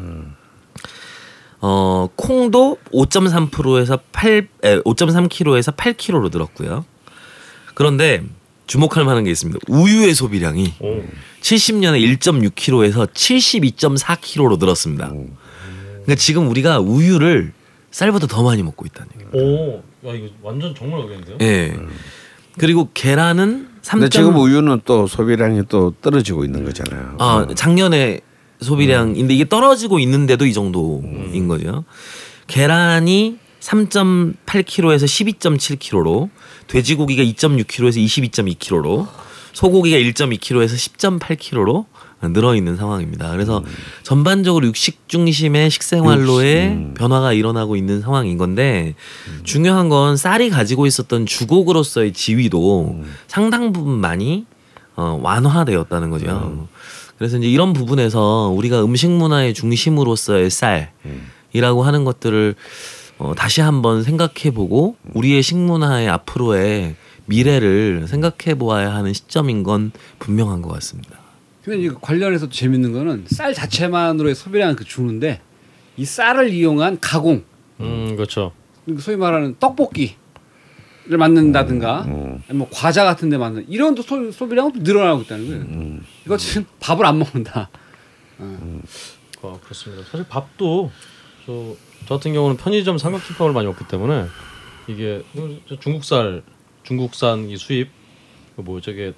[1.63, 6.85] 어, 콩도 5.3%에서 8, 에, 5.3kg에서 8kg로 늘었고요.
[7.75, 8.23] 그런데
[8.67, 9.59] 주목할 만한 게 있습니다.
[9.69, 11.03] 우유의 소비량이 오.
[11.43, 15.09] 70년에 1.6kg에서 72.4kg로 늘었습니다.
[15.09, 17.53] 그러니까 지금 우리가 우유를
[17.91, 19.47] 쌀보다 더 많이 먹고 있다는 얘기예요.
[19.47, 19.83] 오.
[20.09, 21.37] 야 이거 완전 정말 의견인데요?
[21.41, 21.77] 예.
[22.59, 24.01] 그리고 계란은 3.
[24.01, 27.17] 근데 지금 우유는 또 소비량이 또 떨어지고 있는 거잖아요.
[27.19, 28.21] 아, 작년에
[28.61, 31.85] 소비량인데 이게 떨어지고 있는데도 이 정도인 거죠.
[32.47, 36.29] 계란이 3.8kg에서 12.7kg로
[36.67, 39.07] 돼지고기가 2.6kg에서 22.2kg로
[39.53, 41.87] 소고기가 1.2kg에서 10.8kg로
[42.23, 43.31] 늘어 있는 상황입니다.
[43.33, 43.65] 그래서
[44.03, 48.95] 전반적으로 육식 중심의 식생활로의 변화가 일어나고 있는 상황인 건데
[49.45, 54.45] 중요한 건 쌀이 가지고 있었던 주곡으로서의 지위도 상당 부분 많이
[54.97, 56.69] 어, 완화되었다는 거죠.
[57.17, 62.55] 그래서 이제 이런 부분에서 우리가 음식 문화의 중심으로서의 쌀이라고 하는 것들을
[63.19, 66.97] 어, 다시 한번 생각해보고 우리의 식문화의 앞으로의
[67.27, 71.20] 미래를 생각해 보아야 하는 시점인 건 분명한 것 같습니다.
[71.71, 75.41] 근데 이거 관련해서 또 재밌는 거는 쌀 자체만으로의 소비량을 그 주는데
[75.97, 77.45] 이 쌀을 이용한 가공,
[77.79, 78.53] 음 그렇죠.
[78.85, 80.17] 그러니까 소위 말하는 떡볶이를
[81.07, 86.01] 만든다든가 아니면 뭐 과자 같은 데 만든 이런 또 소, 소비량은 또 늘어나고 있다는 거예요.
[86.27, 87.71] 이거 지금 밥을 안 먹는다.
[88.41, 90.03] 아, 그렇습니다.
[90.11, 90.91] 사실 밥도
[91.47, 94.27] 저, 저 같은 경우는 편의점 삼각김밥을 많이 먹기 때문에
[94.89, 95.23] 이게
[95.69, 96.43] 저 중국쌀
[96.83, 97.91] 중국산 이 수입
[98.57, 99.15] 그뭐 저게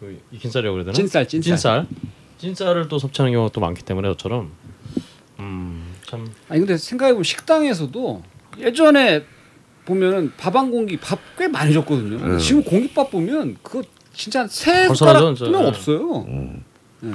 [0.00, 0.94] 그 익힌 쌀이라고 그래야 되나?
[0.94, 1.56] 찐쌀, 찐쌀.
[1.56, 1.86] 찐쌀
[2.38, 4.50] 찐쌀을 또 섭취하는 경우가 또 많기 때문에 저처럼
[5.38, 8.22] 음 참 아니 근데 생각해 보면 식당에서도
[8.58, 9.24] 예전에
[9.84, 12.18] 보면은 밥 한 공기 밥 꽤 많이 줬거든요.
[12.18, 13.82] 근데 지금 공깃밥 보면 그거
[14.12, 15.50] 진짜 세 숟가락 나죠, 진짜.
[15.52, 15.68] 면 네.
[15.68, 16.26] 없어요.
[17.00, 17.12] 네.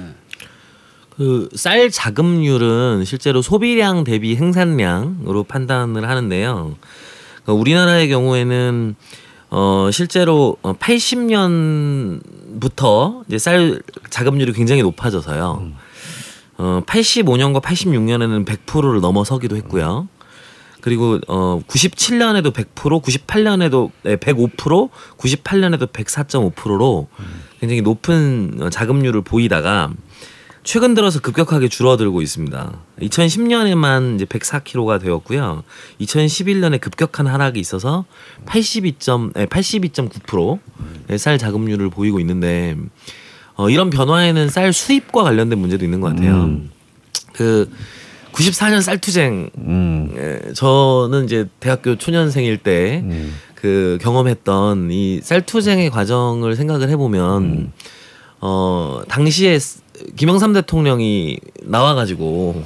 [1.18, 6.76] 그쌀 자급률은 실제로 소비량 대비 생산량으로 판단을 하는데요.
[7.44, 8.96] 그러니까 우리나라의 경우에는
[9.50, 15.68] 어 실제로 80년부터 이제 쌀 자급률이 굉장히 높아져서요.
[16.58, 20.08] 어 85년과 86년에는 100%를 넘어서기도 했고요.
[20.82, 27.08] 그리고 어 97년에도 100%, 98년에도 105%, 98년에도 104.5%로
[27.60, 29.92] 굉장히 높은 어, 자급률을 보이다가
[30.66, 32.74] 최근 들어서 급격하게 줄어들고 있습니다.
[33.02, 35.64] 2010년에만 이제 104kg가 되었고요.
[36.02, 38.06] 2011년에 급격한 하락이 있어서
[38.48, 42.76] 82점, 82.9%의 쌀 자급률을 보이고 있는데
[43.56, 46.46] 어, 이런 변화에는 쌀 수입과 관련된 문제도 있는 것 같아요.
[47.34, 47.70] 그
[48.34, 50.12] 94년 쌀투쟁 음.
[50.18, 57.72] 예, 저는 이제 대학교 초년생일 때그 경험했던 이 쌀투쟁의 과정을 생각을 해보면
[58.42, 59.85] 어 당시에 스-
[60.16, 62.64] 김영삼 대통령이 나와가지고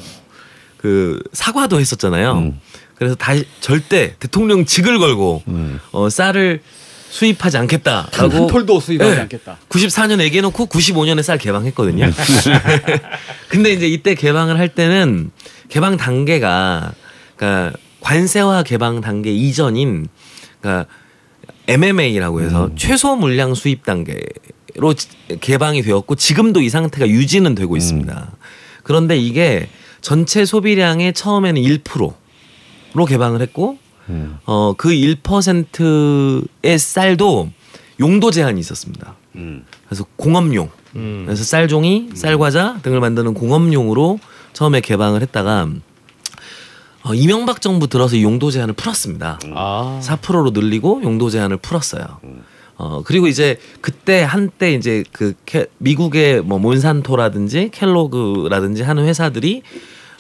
[0.78, 2.54] 그 사과도 했었잖아요.
[2.96, 5.44] 그래서 다시 절대 대통령직을 걸고
[5.92, 6.62] 어 쌀을
[7.10, 9.22] 수입하지 한 않겠다라고 톨도 수입하지 네.
[9.22, 9.58] 않겠다.
[9.70, 12.10] 94년 얘기해놓고 95년에 쌀 개방했거든요.
[13.50, 15.32] 근데 이제 이때 개방을 할 때는
[15.70, 16.94] 개방 단계가
[17.36, 20.08] 그러니까 관세화 개방 단계 이전인
[20.62, 20.86] 그러니까
[21.68, 24.20] MMA라고 해서 최소 물량 수입 단계
[24.80, 25.10] 로 지-
[25.42, 28.32] 개방이 되었고 지금도 이 상태가 유지는 되고 있습니다.
[28.84, 29.68] 그런데 이게
[30.02, 33.78] 전체 소비량의 처음에는 1%로 개방을 했고
[34.46, 37.52] 어그 1%의 쌀도
[38.00, 39.16] 용도 제한이 있었습니다.
[39.88, 41.24] 그래서 공업용 음.
[41.26, 44.20] 그래서 쌀종이, 쌀과자 등을 만드는 공업용으로
[44.54, 45.68] 처음에 개방을 했다가
[47.04, 49.40] 어, 이명박 정부 들어서 이 용도 제한을 풀었습니다.
[49.56, 52.20] 아 4%로 늘리고 용도 제한을 풀었어요.
[52.80, 59.64] 어 그리고 이제 그때 한때 이제 그 캐, 미국의 뭐 몬산토라든지 켈로그라든지 하는 회사들이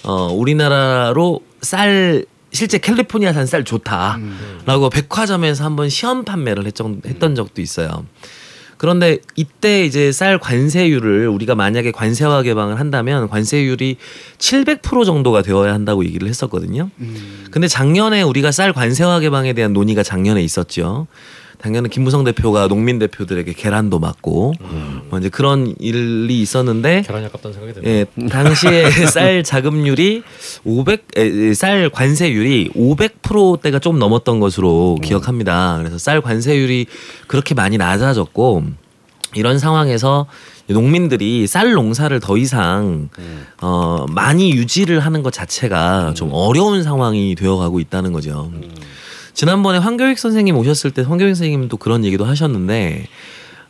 [0.04, 8.06] 어 우리나라로 쌀 실제 캘리포니아산 쌀 좋다라고 백화점에서 한번 시험 판매를 했던, 했던 적도 있어요.
[8.78, 13.98] 그런데 이때 이제 쌀 관세율을 우리가 만약에 관세화 개방을 한다면 관세율이
[14.38, 16.90] 700% 정도가 되어야 한다고 얘기를 했었거든요.
[17.52, 21.08] 근데 작년에 우리가 쌀 관세화 개방에 대한 논의가 작년에 있었죠.
[21.62, 24.54] 작년에 김무성 대표가 농민 대표들에게 계란도 맞고
[25.10, 27.92] 뭐 이제 그런 일이 있었는데 계란이 아깝다는 생각이 드네요.
[27.94, 30.24] 예, 당시에 쌀 자급률이
[30.64, 35.76] 500, 에, 쌀 관세율이 500%대가 좀 넘었던 것으로 기억합니다.
[35.80, 36.86] 그래서 쌀 관세율이
[37.28, 38.64] 그렇게 많이 낮아졌고
[39.36, 40.28] 이런 상황에서
[40.68, 43.10] 농민들이 쌀 농사를 더 이상
[43.62, 48.52] 어, 많이 유지를 하는 것 자체가 좀 어려운 상황이 되어가고 있다는 거죠.
[49.40, 53.08] 지난번에 황교익 선생님 오셨을 때 황교익 선생님도 그런 얘기도 하셨는데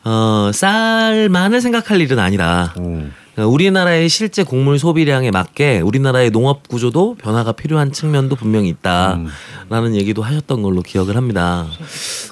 [0.03, 3.11] 어, 쌀만을 생각할 일은 아니라 그러니까
[3.47, 10.61] 우리나라의 실제 곡물 소비량에 맞게 우리나라의 농업 구조도 변화가 필요한 측면도 분명히 있다라는 얘기도 하셨던
[10.61, 11.67] 걸로 기억을 합니다.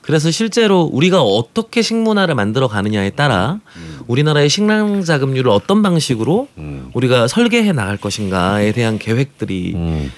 [0.01, 3.60] 그래서 실제로 우리가 어떻게 식문화를 만들어 가느냐에 따라
[4.08, 6.47] 우리나라의 식량 자급률을 어떤 방식으로
[6.93, 9.76] 우리가 설계해 나갈 것인가에 대한 계획들이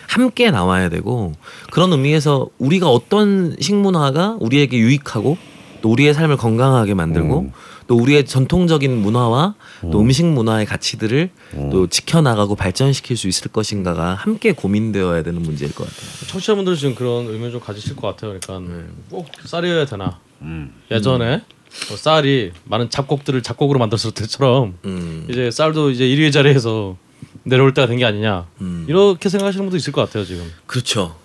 [0.07, 1.33] 함께 나와야 되고
[1.71, 5.37] 그런 의미에서 우리가 어떤 식문화가 우리에게 유익하고
[5.81, 7.51] 또 우리의 삶을 건강하게 만들고
[7.89, 9.55] 또 우리의 전통적인 문화와
[9.91, 11.31] 또 음식 문화의 가치들을
[11.71, 16.27] 또 지켜나가고 발전시킬 수 있을 것인가가 함께 고민되어야 되는 문제일 것 같아요.
[16.27, 18.39] 청취자분들 지금 그런 의문 좀 가지실 것 같아요.
[18.39, 18.83] 그러니까 네.
[19.09, 20.19] 꼭 쌀이어야 되나?
[20.43, 20.71] 음.
[20.91, 21.41] 예전에
[21.87, 25.25] 뭐 쌀이 많은 잡곡들을 잡곡으로 만들었을 때처럼 음.
[25.27, 26.95] 이제 쌀도 이제 1위 자리에서
[27.43, 28.85] 내려올 때가 된 게 아니냐 음.
[28.87, 30.43] 이렇게 생각하시는 분도 있을 것 같아요 지금.
[30.67, 31.15] 그렇죠.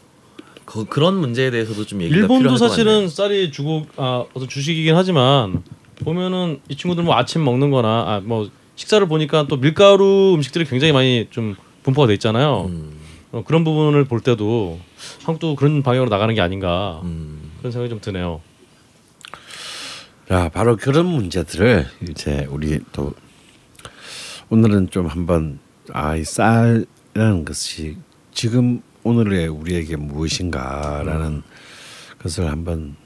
[0.65, 3.07] 그, 그런 문제에 대해서도 좀 얘기가 일본도 사실은.
[3.11, 5.63] 쌀이 주국 아 어떤 주식이긴 하지만
[6.03, 10.93] 보면은 이 친구들 뭐 아침 먹는 거나 아 뭐 식사를 보니까 또 밀가루 음식들이 굉장히
[10.93, 12.65] 많이 좀 분포가 돼 있잖아요.
[12.69, 12.99] 음.
[13.31, 14.81] 어, 그런 부분을 볼 때도
[15.25, 17.53] 한국도 그런 방향으로 나가는 게 아닌가 음.
[17.59, 18.41] 그런 생각이 좀 드네요.
[20.29, 23.13] 자, 바로 그런 문제들을 이제 우리 또
[24.51, 25.59] 오늘은 좀 한번
[25.93, 27.97] 아 이 쌀이라는 것이
[28.33, 31.43] 지금 오늘의 우리에게 무엇인가라는
[32.21, 32.97] 것을 한번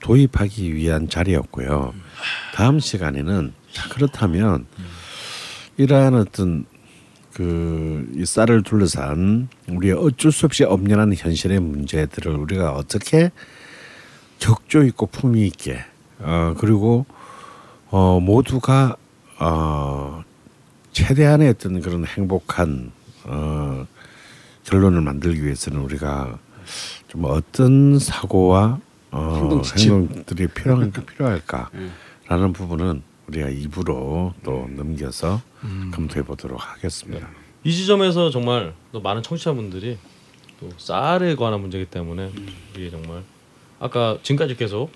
[0.00, 1.94] 도입하기 위한 자리였고요.
[2.54, 4.66] 다음 시간에는 자, 그렇다면
[5.76, 6.66] 이러한 어떤
[7.34, 13.30] 그이 쌀을 둘러싼 우리의 어쩔 수 없이 엄연한 현실의 문제들을 우리가 어떻게
[14.40, 15.84] 격조 있고 품위 있게
[16.18, 17.06] 어 그리고
[17.90, 18.96] 어 모두가
[19.38, 20.22] 어
[20.92, 22.92] 최대한의 어떤 그런 행복한
[23.24, 23.86] 어
[24.64, 26.38] 결론을 만들기 위해서는 우리가
[27.08, 28.80] 좀 어떤 사고와
[29.12, 29.62] 어 행동.
[29.78, 31.70] 행동들이 필요한가 필요할까
[32.30, 35.42] 라는 부분은 우리가 입으로 또 넘겨서
[35.92, 37.28] 검토해 보도록 하겠습니다.
[37.64, 39.98] 이 지점에서 정말 또 많은 청취자분들이
[40.60, 42.30] 또 쌀에 관한 문제이기 때문에
[42.76, 43.24] 이게 정말
[43.80, 44.92] 아까 지금까지 계속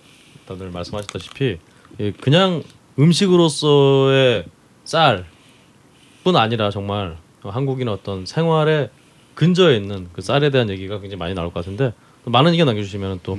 [0.47, 1.59] 다들 말씀하셨다시피
[1.99, 2.63] 예, 그냥
[3.01, 4.45] 음식으로서의
[4.85, 8.91] 쌀뿐 아니라 정말 한국인 어떤 생활의
[9.35, 13.21] 근저에 있는 그 쌀에 대한 얘기가 굉장히 많이 나올 것 같은데 또 많은 의견 남겨주시면
[13.25, 13.37] 또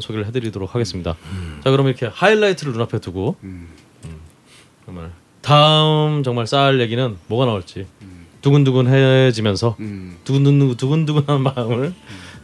[0.00, 1.16] 소개를 해드리도록 하겠습니다.
[1.64, 3.68] 자 그럼 이렇게 하이라이트를 눈앞에 두고 음,
[4.84, 5.10] 정말
[5.42, 7.86] 다음 정말 쌀 얘기는 뭐가 나올지
[8.42, 10.16] 두근두근해지면서 음.
[10.24, 11.92] 두근두근 두근두근한 마음을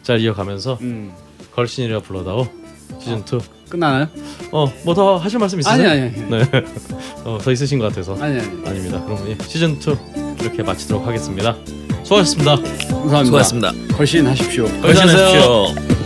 [0.02, 1.12] 잘 이어가면서 음.
[1.54, 2.46] 걸신이라 불러다오
[3.00, 3.38] 시즌 2.
[3.68, 4.06] 끝나나요?
[4.52, 5.88] 어 뭐 더 하실 말씀 있으세요?
[5.90, 6.30] 아니, 아니, 아니.
[6.30, 6.64] 네.
[7.24, 8.68] 어더 있으신 것 같아서 아니 아니.
[8.68, 9.02] 아닙니다.
[9.04, 11.56] 그럼 예, 시즌 2 이렇게 마치도록 하겠습니다.
[12.02, 12.56] 수고하셨습니다.
[12.56, 13.24] 감사합니다.
[13.24, 13.72] 수고하셨습니다.
[13.96, 14.64] 걸신 하십시오.
[14.82, 15.30] 걸신하세요.
[15.72, 16.03] 걸신하십시오.